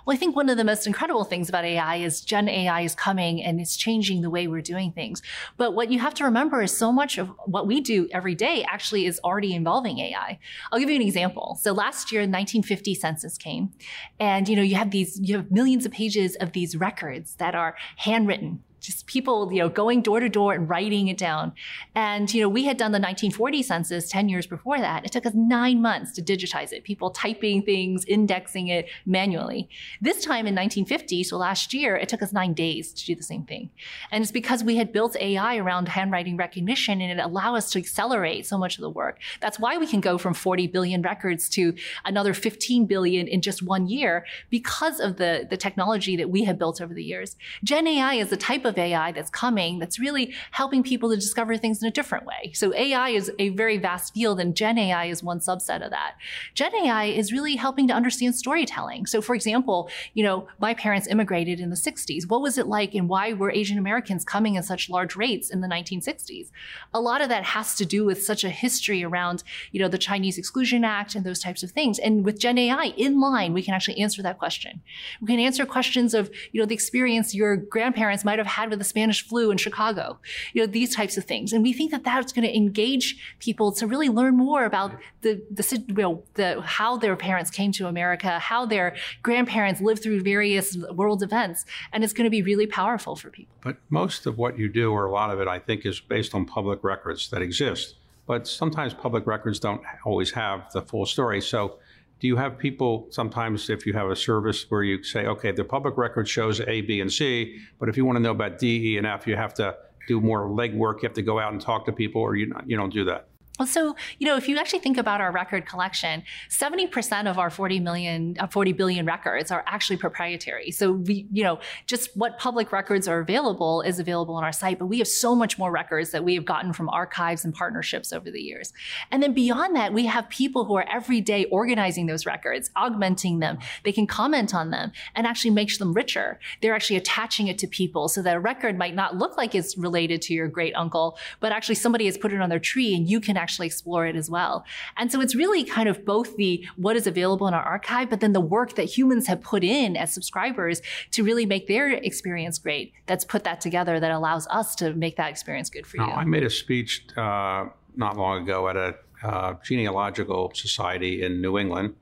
Well, 0.06 0.14
I 0.14 0.18
think 0.18 0.36
one 0.36 0.50
of 0.50 0.58
the 0.58 0.64
most 0.64 0.88
incredible 0.88 1.24
things 1.24 1.50
about 1.50 1.66
AI 1.66 1.98
is 1.98 2.22
Gen 2.22 2.50
AI 2.50 2.82
is 2.82 2.96
coming 2.96 3.44
and 3.44 3.60
it's 3.60 3.78
changing 3.78 4.22
the 4.22 4.30
way 4.30 4.48
we're 4.48 4.62
doing 4.62 4.92
things. 4.92 5.22
But 5.58 5.74
what 5.74 5.92
you 5.92 6.00
have 6.00 6.14
to 6.16 6.26
remember 6.26 6.62
is 6.62 6.76
so 6.76 6.92
much 6.92 7.18
of 7.18 7.30
what 7.46 7.68
we 7.68 7.82
do 7.82 8.08
every 8.12 8.36
day 8.36 8.66
actually 8.68 9.06
is 9.06 9.20
already 9.24 9.54
involving 9.54 10.00
AI. 10.00 10.40
I'll 10.72 10.80
give 10.80 10.90
you 10.90 10.96
an 10.96 11.02
example. 11.02 11.58
So 11.62 11.72
last 11.72 12.12
year, 12.12 12.22
the 12.22 12.32
1950 12.32 12.96
census 12.96 13.38
came, 13.38 13.72
and 14.20 14.48
you 14.50 14.56
know 14.56 14.62
you 14.62 14.76
have 14.76 14.92
these 14.92 15.20
you 15.22 15.38
have 15.38 15.52
millions 15.52 15.86
of 15.86 15.92
pages 15.92 16.36
of 16.36 16.52
these 16.52 16.76
records 16.76 17.36
that 17.36 17.56
are 17.56 17.76
handwritten 17.98 18.64
just 18.80 19.06
people, 19.08 19.52
you 19.52 19.60
know, 19.60 19.70
going 19.70 20.02
door 20.02 20.20
to 20.20 20.30
door 20.30 20.54
and 20.54 20.70
writing 20.70 21.08
it 21.08 21.18
down. 21.18 21.54
And, 21.96 22.34
you 22.34 22.42
know, 22.42 22.50
we 22.50 22.66
had 22.66 22.78
done 22.78 22.92
the 22.92 23.00
1940 23.00 23.64
census 23.64 24.10
10 24.10 24.30
years 24.30 24.48
before 24.48 24.80
that. 24.80 25.06
It 25.06 25.12
took 25.12 25.26
us 25.26 25.34
nine 25.34 25.82
months 25.82 26.14
to 26.14 26.22
digitize 26.22 26.72
it, 26.72 26.84
people 26.84 27.10
typing 27.10 27.62
things, 27.64 28.06
indexing 28.06 28.68
it 28.68 28.88
manually. 29.06 29.70
This 30.02 30.24
time 30.24 30.48
in 30.48 30.56
1950, 30.56 31.24
so 31.24 31.38
last 31.38 31.74
year, 31.74 31.96
it 31.96 32.10
took 32.10 32.22
us 32.22 32.34
nine 32.34 32.54
days 32.54 32.94
to 32.94 33.06
do 33.06 33.16
the 33.16 33.24
same 33.24 33.44
thing. 33.44 33.70
And 34.12 34.22
it's 34.22 34.32
because 34.32 34.64
we 34.64 34.78
had 34.78 34.92
built 34.92 35.16
AI 35.20 35.58
around 35.58 35.88
handwriting 35.90 36.38
recognition 36.38 37.02
and 37.02 37.20
it 37.20 37.24
allowed 37.24 37.56
us 37.56 37.72
to 37.72 37.80
accelerate 37.80 38.46
so 38.46 38.58
much 38.58 38.78
of 38.78 38.82
the 38.82 38.90
work. 38.90 39.20
That's 39.42 39.60
why 39.60 39.78
we 39.78 39.88
can 39.88 40.02
go 40.02 40.18
from 40.18 40.34
40 40.34 40.68
billion 40.68 41.02
records 41.02 41.50
to 41.50 41.74
another 42.06 42.34
15 42.34 42.86
billion 42.86 43.28
in 43.28 43.42
just 43.42 43.62
one 43.62 43.88
year 43.88 44.26
because 44.50 45.00
of 45.00 45.18
the, 45.18 45.48
the 45.50 45.58
technology 45.58 46.16
that 46.16 46.30
we 46.30 46.44
have 46.44 46.58
built 46.58 46.82
over 46.82 46.94
the 46.94 47.04
years. 47.04 47.36
Gen 47.64 47.88
AI 47.88 48.16
is 48.16 48.30
the 48.30 48.38
type 48.38 48.66
of 48.66 48.69
of 48.70 48.78
AI 48.78 49.12
that's 49.12 49.30
coming 49.30 49.80
that's 49.80 50.00
really 50.00 50.34
helping 50.52 50.82
people 50.82 51.10
to 51.10 51.18
discover 51.18 51.58
things 51.58 51.82
in 51.82 51.88
a 51.90 51.92
different 51.92 52.26
way. 52.26 52.54
So 52.54 52.74
AI 52.74 53.10
is 53.10 53.30
a 53.40 53.50
very 53.50 53.78
vast 53.78 54.14
field 54.14 54.40
and 54.40 54.56
Gen 54.56 54.78
AI 54.78 55.06
is 55.06 55.22
one 55.22 55.40
subset 55.40 55.84
of 55.84 55.92
that. 55.92 56.14
Gen 56.54 56.74
AI 56.74 57.06
is 57.06 57.34
really 57.34 57.58
helping 57.58 57.88
to 57.90 57.94
understand 57.94 58.36
storytelling. 58.36 59.06
So 59.06 59.22
for 59.22 59.36
example, 59.36 59.90
you 60.14 60.24
know, 60.24 60.48
my 60.60 60.74
parents 60.74 61.08
immigrated 61.08 61.60
in 61.60 61.70
the 61.70 61.76
60s. 61.76 62.30
What 62.30 62.42
was 62.42 62.58
it 62.58 62.68
like 62.68 62.94
and 62.94 63.10
why 63.10 63.34
were 63.34 63.52
Asian 63.52 63.78
Americans 63.78 64.24
coming 64.24 64.56
in 64.56 64.64
such 64.64 64.90
large 64.90 65.16
rates 65.16 65.50
in 65.50 65.62
the 65.62 65.68
1960s? 65.68 66.52
A 66.94 67.02
lot 67.02 67.22
of 67.22 67.30
that 67.30 67.44
has 67.44 67.76
to 67.76 67.86
do 67.86 68.06
with 68.06 68.24
such 68.24 68.44
a 68.44 68.50
history 68.50 69.04
around, 69.04 69.44
you 69.72 69.80
know, 69.80 69.88
the 69.88 69.98
Chinese 69.98 70.38
Exclusion 70.38 70.84
Act 70.84 71.16
and 71.16 71.26
those 71.26 71.40
types 71.40 71.64
of 71.64 71.72
things. 71.72 71.98
And 71.98 72.24
with 72.24 72.40
Gen 72.40 72.58
AI 72.58 72.94
in 72.98 73.20
line, 73.20 73.54
we 73.54 73.64
can 73.64 73.74
actually 73.74 74.00
answer 74.00 74.22
that 74.22 74.38
question. 74.38 74.82
We 75.22 75.28
can 75.28 75.40
answer 75.40 75.66
questions 75.66 76.14
of, 76.14 76.30
you 76.52 76.60
know, 76.60 76.66
the 76.66 76.76
experience 76.76 77.34
your 77.34 77.56
grandparents 77.56 78.26
might 78.26 78.38
have 78.40 78.48
had 78.48 78.59
had 78.60 78.70
with 78.70 78.80
the 78.80 78.86
Spanish 78.86 79.28
flu 79.28 79.52
in 79.52 79.58
Chicago, 79.58 80.20
you 80.54 80.62
know, 80.62 80.68
these 80.68 80.96
types 80.96 81.18
of 81.18 81.26
things. 81.26 81.54
And 81.54 81.64
we 81.64 81.74
think 81.74 81.92
that 81.92 82.04
that's 82.04 82.32
going 82.32 82.48
to 82.48 82.56
engage 82.56 83.18
people 83.40 83.72
to 83.74 83.88
really 83.88 84.10
learn 84.10 84.36
more 84.38 84.66
about 84.66 84.92
the, 85.22 85.42
the, 85.52 85.84
you 85.88 85.94
know, 85.96 86.24
the, 86.36 86.62
how 86.62 86.98
their 86.98 87.16
parents 87.16 87.50
came 87.50 87.72
to 87.74 87.88
America, 87.88 88.40
how 88.40 88.66
their 88.66 88.96
grandparents 89.24 89.82
lived 89.82 90.04
through 90.04 90.22
various 90.22 90.78
world 90.92 91.24
events. 91.24 91.66
And 91.94 92.04
it's 92.04 92.14
going 92.14 92.26
to 92.26 92.30
be 92.30 92.42
really 92.42 92.68
powerful 92.68 93.16
for 93.16 93.30
people. 93.30 93.56
But 93.62 93.78
most 93.90 94.26
of 94.26 94.38
what 94.38 94.58
you 94.58 94.70
do, 94.70 94.92
or 94.92 95.06
a 95.06 95.12
lot 95.12 95.32
of 95.32 95.40
it, 95.40 95.48
I 95.48 95.60
think, 95.60 95.86
is 95.86 96.00
based 96.00 96.36
on 96.36 96.46
public 96.46 96.84
records 96.84 97.30
that 97.30 97.42
exist. 97.42 97.96
But 98.26 98.48
sometimes 98.48 98.94
public 98.94 99.26
records 99.26 99.60
don't 99.60 99.82
always 100.06 100.32
have 100.32 100.72
the 100.72 100.82
full 100.82 101.06
story. 101.06 101.42
So 101.42 101.80
do 102.20 102.28
you 102.28 102.36
have 102.36 102.58
people 102.58 103.08
sometimes, 103.12 103.70
if 103.70 103.86
you 103.86 103.94
have 103.94 104.10
a 104.10 104.16
service 104.16 104.66
where 104.70 104.84
you 104.84 105.04
say, 105.04 105.26
okay, 105.26 105.52
the 105.52 105.64
public 105.64 105.98
record 105.98 106.28
shows 106.28 106.60
A, 106.62 106.82
B, 106.82 107.00
and 107.00 107.12
C, 107.12 107.60
but 107.80 107.88
if 107.88 107.96
you 107.96 108.06
want 108.06 108.18
to 108.18 108.20
know 108.20 108.32
about 108.32 108.60
D, 108.60 108.94
E, 108.94 108.98
and 108.98 109.08
F, 109.08 109.26
you 109.26 109.36
have 109.38 109.54
to 109.56 109.76
do 110.08 110.20
more 110.20 110.50
legwork. 110.50 111.02
You 111.02 111.08
have 111.08 111.14
to 111.14 111.22
go 111.22 111.40
out 111.40 111.54
and 111.54 111.62
talk 111.62 111.86
to 111.86 111.92
people, 111.92 112.22
or 112.22 112.36
you, 112.36 112.54
you 112.66 112.76
don't 112.76 112.92
do 112.92 113.06
that? 113.06 113.28
So, 113.66 113.96
you 114.20 114.26
know, 114.26 114.38
if 114.38 114.48
you 114.48 114.58
actually 114.58 114.80
think 114.80 114.98
about 114.98 115.20
our 115.20 115.32
record 115.32 115.66
collection, 115.66 116.24
70% 116.50 117.30
of 117.30 117.38
our 117.38 117.50
40 117.50 117.80
million, 117.82 118.36
uh, 118.40 118.48
40 118.48 118.72
billion 118.72 119.06
records 119.06 119.52
are 119.52 119.64
actually 119.68 119.98
proprietary. 119.98 120.72
So 120.72 120.94
we, 120.94 121.28
you 121.32 121.44
know, 121.44 121.60
just 121.86 122.16
what 122.16 122.40
public 122.40 122.72
records 122.72 123.08
are 123.08 123.20
available 123.20 123.82
is 123.82 124.00
available 124.00 124.36
on 124.36 124.44
our 124.44 124.54
site, 124.54 124.80
but 124.80 124.86
we 124.86 125.00
have 125.00 125.08
so 125.08 125.36
much 125.36 125.58
more 125.58 125.72
records 125.72 126.12
that 126.12 126.24
we 126.24 126.36
have 126.36 126.46
gotten 126.46 126.72
from 126.72 126.88
archives 126.90 127.44
and 127.44 127.54
partnerships 127.54 128.14
over 128.14 128.32
the 128.32 128.40
years. 128.40 128.72
And 129.12 129.22
then 129.22 129.34
beyond 129.34 129.76
that, 129.76 129.92
we 129.92 130.06
have 130.06 130.30
people 130.30 130.64
who 130.64 130.76
are 130.76 130.86
every 130.90 131.20
day 131.20 131.46
organizing 131.46 132.06
those 132.06 132.26
records, 132.26 132.72
augmenting 132.78 133.40
them. 133.40 133.60
They 133.84 133.92
can 133.92 134.08
comment 134.08 134.56
on 134.56 134.72
them 134.72 134.94
and 135.16 135.28
actually 135.28 135.52
makes 135.52 135.78
them 135.78 135.94
richer. 135.94 136.40
They're 136.62 136.76
actually 136.76 136.98
attaching 136.98 137.48
it 137.48 137.58
to 137.60 137.68
people 137.68 138.08
so 138.08 138.22
that 138.22 138.36
a 138.36 138.40
record 138.40 138.78
might 138.78 138.96
not 138.96 139.18
look 139.18 139.36
like 139.36 139.54
it's 139.54 139.78
related 139.78 140.22
to 140.24 140.34
your 140.34 140.48
great 140.48 140.74
uncle, 140.76 141.18
but 141.42 141.52
actually 141.52 141.76
somebody 141.76 142.06
has 142.06 142.18
put 142.18 142.32
it 142.32 142.40
on 142.40 142.50
their 142.50 142.60
tree 142.60 142.96
and 142.96 143.10
you 143.10 143.20
can 143.20 143.36
actually 143.36 143.49
actually 143.50 143.66
explore 143.66 144.06
it 144.06 144.16
as 144.16 144.30
well. 144.30 144.64
And 144.96 145.12
so 145.12 145.22
it's 145.22 145.34
really 145.34 145.64
kind 145.64 145.90
of 145.90 146.06
both 146.06 146.38
the 146.38 146.64
what 146.76 146.96
is 146.96 147.08
available 147.08 147.48
in 147.48 147.56
our 147.56 147.64
archive, 147.64 148.08
but 148.08 148.20
then 148.20 148.34
the 148.34 148.42
work 148.58 148.76
that 148.76 148.84
humans 148.84 149.26
have 149.26 149.42
put 149.42 149.64
in 149.64 149.98
as 149.98 150.14
subscribers 150.14 150.84
to 151.12 151.24
really 151.24 151.48
make 151.48 151.66
their 151.66 151.90
experience 151.90 152.60
great. 152.60 152.94
That's 153.08 153.26
put 153.26 153.44
that 153.46 153.60
together 153.60 154.00
that 154.00 154.12
allows 154.12 154.46
us 154.48 154.76
to 154.76 154.94
make 154.94 155.16
that 155.18 155.32
experience 155.32 155.72
good 155.72 155.88
for 155.88 155.98
now, 155.98 156.08
you. 156.08 156.14
I 156.14 156.26
made 156.26 156.44
a 156.44 156.50
speech 156.50 157.08
uh, 157.18 157.66
not 157.96 158.18
long 158.18 158.44
ago 158.44 158.70
at 158.70 158.76
a 158.76 158.96
uh, 159.24 159.56
genealogical 159.64 160.52
society 160.54 161.24
in 161.24 161.42
New 161.42 161.58
England. 161.58 161.96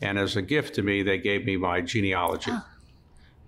And 0.00 0.18
as 0.18 0.36
a 0.36 0.42
gift 0.42 0.74
to 0.76 0.82
me, 0.82 1.02
they 1.02 1.18
gave 1.18 1.44
me 1.44 1.58
my 1.58 1.82
genealogy. 1.82 2.50
Oh. 2.50 2.64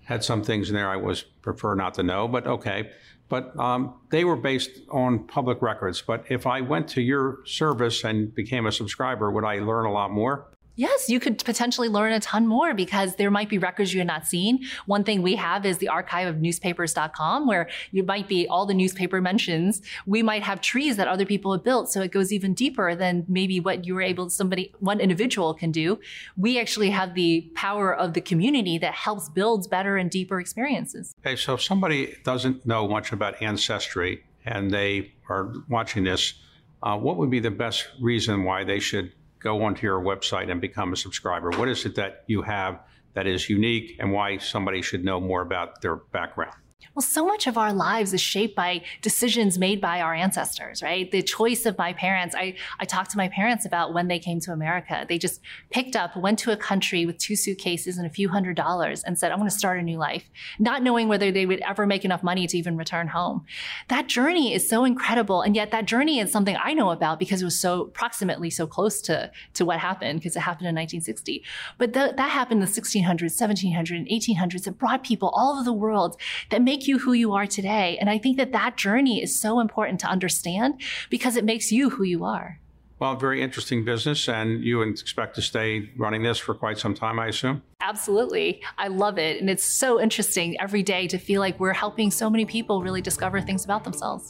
Had 0.03 0.23
some 0.23 0.43
things 0.43 0.69
in 0.69 0.75
there 0.75 0.89
I 0.89 0.95
was 0.95 1.23
prefer 1.41 1.73
not 1.73 1.95
to 1.95 2.03
know, 2.03 2.27
but 2.27 2.45
okay 2.45 2.91
but 3.29 3.57
um, 3.59 3.93
they 4.09 4.23
were 4.23 4.35
based 4.35 4.71
on 4.89 5.25
public 5.27 5.61
records. 5.61 6.01
But 6.01 6.25
if 6.29 6.47
I 6.47 6.61
went 6.61 6.87
to 6.89 7.01
your 7.01 7.39
service 7.45 8.03
and 8.03 8.33
became 8.33 8.65
a 8.65 8.71
subscriber, 8.71 9.31
would 9.31 9.43
I 9.43 9.59
learn 9.59 9.85
a 9.85 9.91
lot 9.91 10.11
more? 10.11 10.47
Yes, 10.77 11.09
you 11.09 11.19
could 11.19 11.43
potentially 11.43 11.89
learn 11.89 12.13
a 12.13 12.19
ton 12.19 12.45
more 12.45 12.75
because 12.75 13.15
there 13.15 13.31
might 13.31 13.49
be 13.49 13.57
records 13.57 13.91
you 13.95 13.99
had 13.99 14.05
not 14.05 14.27
seen. 14.27 14.63
One 14.85 15.03
thing 15.03 15.23
we 15.23 15.35
have 15.35 15.65
is 15.65 15.79
the 15.79 15.87
archive 15.87 16.27
of 16.27 16.37
newspapers.com 16.39 17.47
where 17.47 17.67
you 17.91 18.03
might 18.03 18.27
be 18.27 18.47
all 18.47 18.67
the 18.67 18.75
newspaper 18.75 19.19
mentions. 19.19 19.81
We 20.05 20.21
might 20.21 20.43
have 20.43 20.61
trees 20.61 20.95
that 20.97 21.07
other 21.07 21.25
people 21.25 21.51
have 21.51 21.63
built. 21.63 21.91
So 21.91 22.01
it 22.01 22.11
goes 22.11 22.31
even 22.31 22.53
deeper 22.53 22.93
than 22.93 23.25
maybe 23.27 23.59
what 23.59 23.85
you 23.85 23.95
were 23.95 24.03
able, 24.03 24.29
somebody, 24.29 24.71
one 24.79 24.99
individual 24.99 25.55
can 25.55 25.71
do. 25.71 25.99
We 26.37 26.59
actually 26.59 26.91
have 26.91 27.15
the 27.15 27.51
power 27.55 27.95
of 27.95 28.13
the 28.13 28.21
community 28.21 28.77
that 28.77 28.93
helps 28.93 29.29
build 29.29 29.67
better 29.71 29.97
and 29.97 30.11
deeper 30.11 30.39
experiences. 30.39 31.15
Okay. 31.25 31.35
So 31.35 31.55
if 31.55 31.63
somebody 31.63 32.15
doesn't 32.23 32.67
know 32.67 32.87
much 32.87 33.11
about 33.11 33.41
ancestry 33.41 34.23
and 34.45 34.69
they 34.69 35.11
are 35.27 35.53
watching 35.69 36.03
this, 36.03 36.35
uh, 36.83 36.95
what 36.95 37.17
would 37.17 37.31
be 37.31 37.39
the 37.39 37.49
best 37.49 37.87
reason 37.99 38.43
why 38.43 38.63
they 38.63 38.79
should 38.79 39.11
go 39.47 39.63
onto 39.63 39.87
your 39.87 40.01
website 40.01 40.51
and 40.51 40.59
become 40.59 40.91
a 40.91 40.97
subscriber? 40.97 41.49
What 41.51 41.69
is 41.69 41.85
it 41.85 41.95
that 41.95 42.23
you 42.27 42.41
have 42.41 42.81
that 43.13 43.27
is 43.27 43.49
unique 43.49 43.95
and 43.99 44.11
why 44.11 44.37
somebody 44.39 44.81
should 44.81 45.05
know 45.05 45.21
more 45.21 45.41
about 45.41 45.81
their 45.81 45.95
background? 45.95 46.57
Well, 46.97 47.03
so 47.03 47.27
much 47.27 47.45
of 47.45 47.59
our 47.59 47.73
lives 47.73 48.11
is 48.11 48.21
shaped 48.21 48.55
by 48.55 48.81
decisions 49.03 49.59
made 49.59 49.79
by 49.79 50.01
our 50.01 50.15
ancestors, 50.15 50.81
right? 50.81 51.11
The 51.11 51.21
choice 51.21 51.67
of 51.67 51.77
my 51.77 51.93
parents. 51.93 52.33
I, 52.33 52.55
I 52.79 52.85
talked 52.85 53.11
to 53.11 53.17
my 53.17 53.29
parents 53.29 53.67
about 53.67 53.93
when 53.93 54.07
they 54.07 54.17
came 54.17 54.39
to 54.39 54.51
America. 54.51 55.05
They 55.07 55.19
just 55.19 55.39
picked 55.69 55.95
up, 55.95 56.17
went 56.17 56.39
to 56.39 56.51
a 56.51 56.57
country 56.57 57.05
with 57.05 57.19
two 57.19 57.35
suitcases 57.35 57.99
and 57.99 58.07
a 58.07 58.09
few 58.09 58.29
hundred 58.29 58.55
dollars 58.55 59.03
and 59.03 59.15
said, 59.15 59.31
I 59.31 59.35
want 59.35 59.47
to 59.47 59.55
start 59.55 59.79
a 59.79 59.83
new 59.83 59.99
life, 59.99 60.27
not 60.57 60.81
knowing 60.81 61.07
whether 61.07 61.31
they 61.31 61.45
would 61.45 61.59
ever 61.59 61.85
make 61.85 62.03
enough 62.03 62.23
money 62.23 62.47
to 62.47 62.57
even 62.57 62.77
return 62.77 63.09
home. 63.09 63.45
That 63.89 64.07
journey 64.07 64.55
is 64.55 64.67
so 64.67 64.83
incredible. 64.83 65.43
And 65.43 65.55
yet 65.55 65.69
that 65.69 65.85
journey 65.85 66.19
is 66.19 66.31
something 66.31 66.57
I 66.59 66.73
know 66.73 66.89
about 66.89 67.19
because 67.19 67.43
it 67.43 67.45
was 67.45 67.59
so 67.59 67.85
proximately 67.85 68.49
so 68.49 68.65
close 68.65 69.01
to, 69.03 69.31
to 69.53 69.65
what 69.65 69.77
happened 69.77 70.19
because 70.19 70.35
it 70.35 70.39
happened 70.39 70.67
in 70.67 70.73
1960. 70.73 71.43
But 71.77 71.93
that 71.93 72.19
happened 72.19 72.63
in 72.63 72.67
the 72.67 72.81
1600s, 72.81 73.39
1700s, 73.39 73.95
and 73.95 74.07
1800s. 74.07 74.65
It 74.65 74.79
brought 74.79 75.03
people 75.03 75.29
all 75.29 75.53
over 75.53 75.63
the 75.63 75.73
world 75.73 76.19
that 76.49 76.63
make 76.67 76.85
you 76.85 76.99
who 76.99 77.13
you 77.13 77.31
are 77.31 77.47
today. 77.47 77.97
And 77.97 78.09
I 78.09 78.17
think 78.17 78.35
that 78.35 78.51
that 78.51 78.75
journey 78.75 79.23
is 79.23 79.39
so 79.39 79.61
important 79.61 80.01
to 80.01 80.07
understand 80.07 80.81
because 81.09 81.37
it 81.37 81.45
makes 81.45 81.71
you 81.71 81.89
who 81.89 82.03
you 82.03 82.25
are. 82.25 82.59
Well, 82.99 83.15
very 83.15 83.41
interesting 83.41 83.85
business, 83.85 84.27
and 84.27 84.63
you 84.63 84.81
expect 84.81 85.35
to 85.35 85.41
stay 85.41 85.91
running 85.97 86.23
this 86.23 86.39
for 86.39 86.53
quite 86.53 86.77
some 86.77 86.93
time, 86.93 87.19
I 87.19 87.27
assume? 87.27 87.61
Absolutely. 87.79 88.61
I 88.77 88.87
love 88.89 89.17
it. 89.17 89.39
And 89.39 89.49
it's 89.49 89.63
so 89.63 90.01
interesting 90.01 90.59
every 90.59 90.83
day 90.83 91.07
to 91.07 91.17
feel 91.17 91.39
like 91.39 91.57
we're 91.57 91.73
helping 91.73 92.11
so 92.11 92.29
many 92.29 92.43
people 92.43 92.81
really 92.81 93.01
discover 93.01 93.39
things 93.39 93.63
about 93.63 93.85
themselves. 93.85 94.29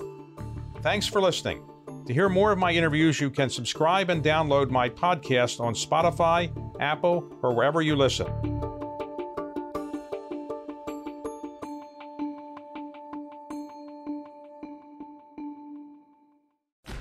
Thanks 0.82 1.08
for 1.08 1.21
listening. 1.21 1.63
To 2.06 2.13
hear 2.13 2.30
more 2.30 2.52
of 2.52 2.60
my 2.60 2.71
interviews, 2.71 3.19
you 3.19 3.32
can 3.32 3.50
subscribe 3.50 4.12
and 4.12 4.23
download 4.23 4.69
my 4.69 4.89
podcast 4.89 5.60
on 5.60 5.73
Spotify, 5.73 6.52
Apple, 6.80 7.28
or 7.41 7.56
wherever 7.56 7.82
you 7.82 7.95
listen. 7.95 8.28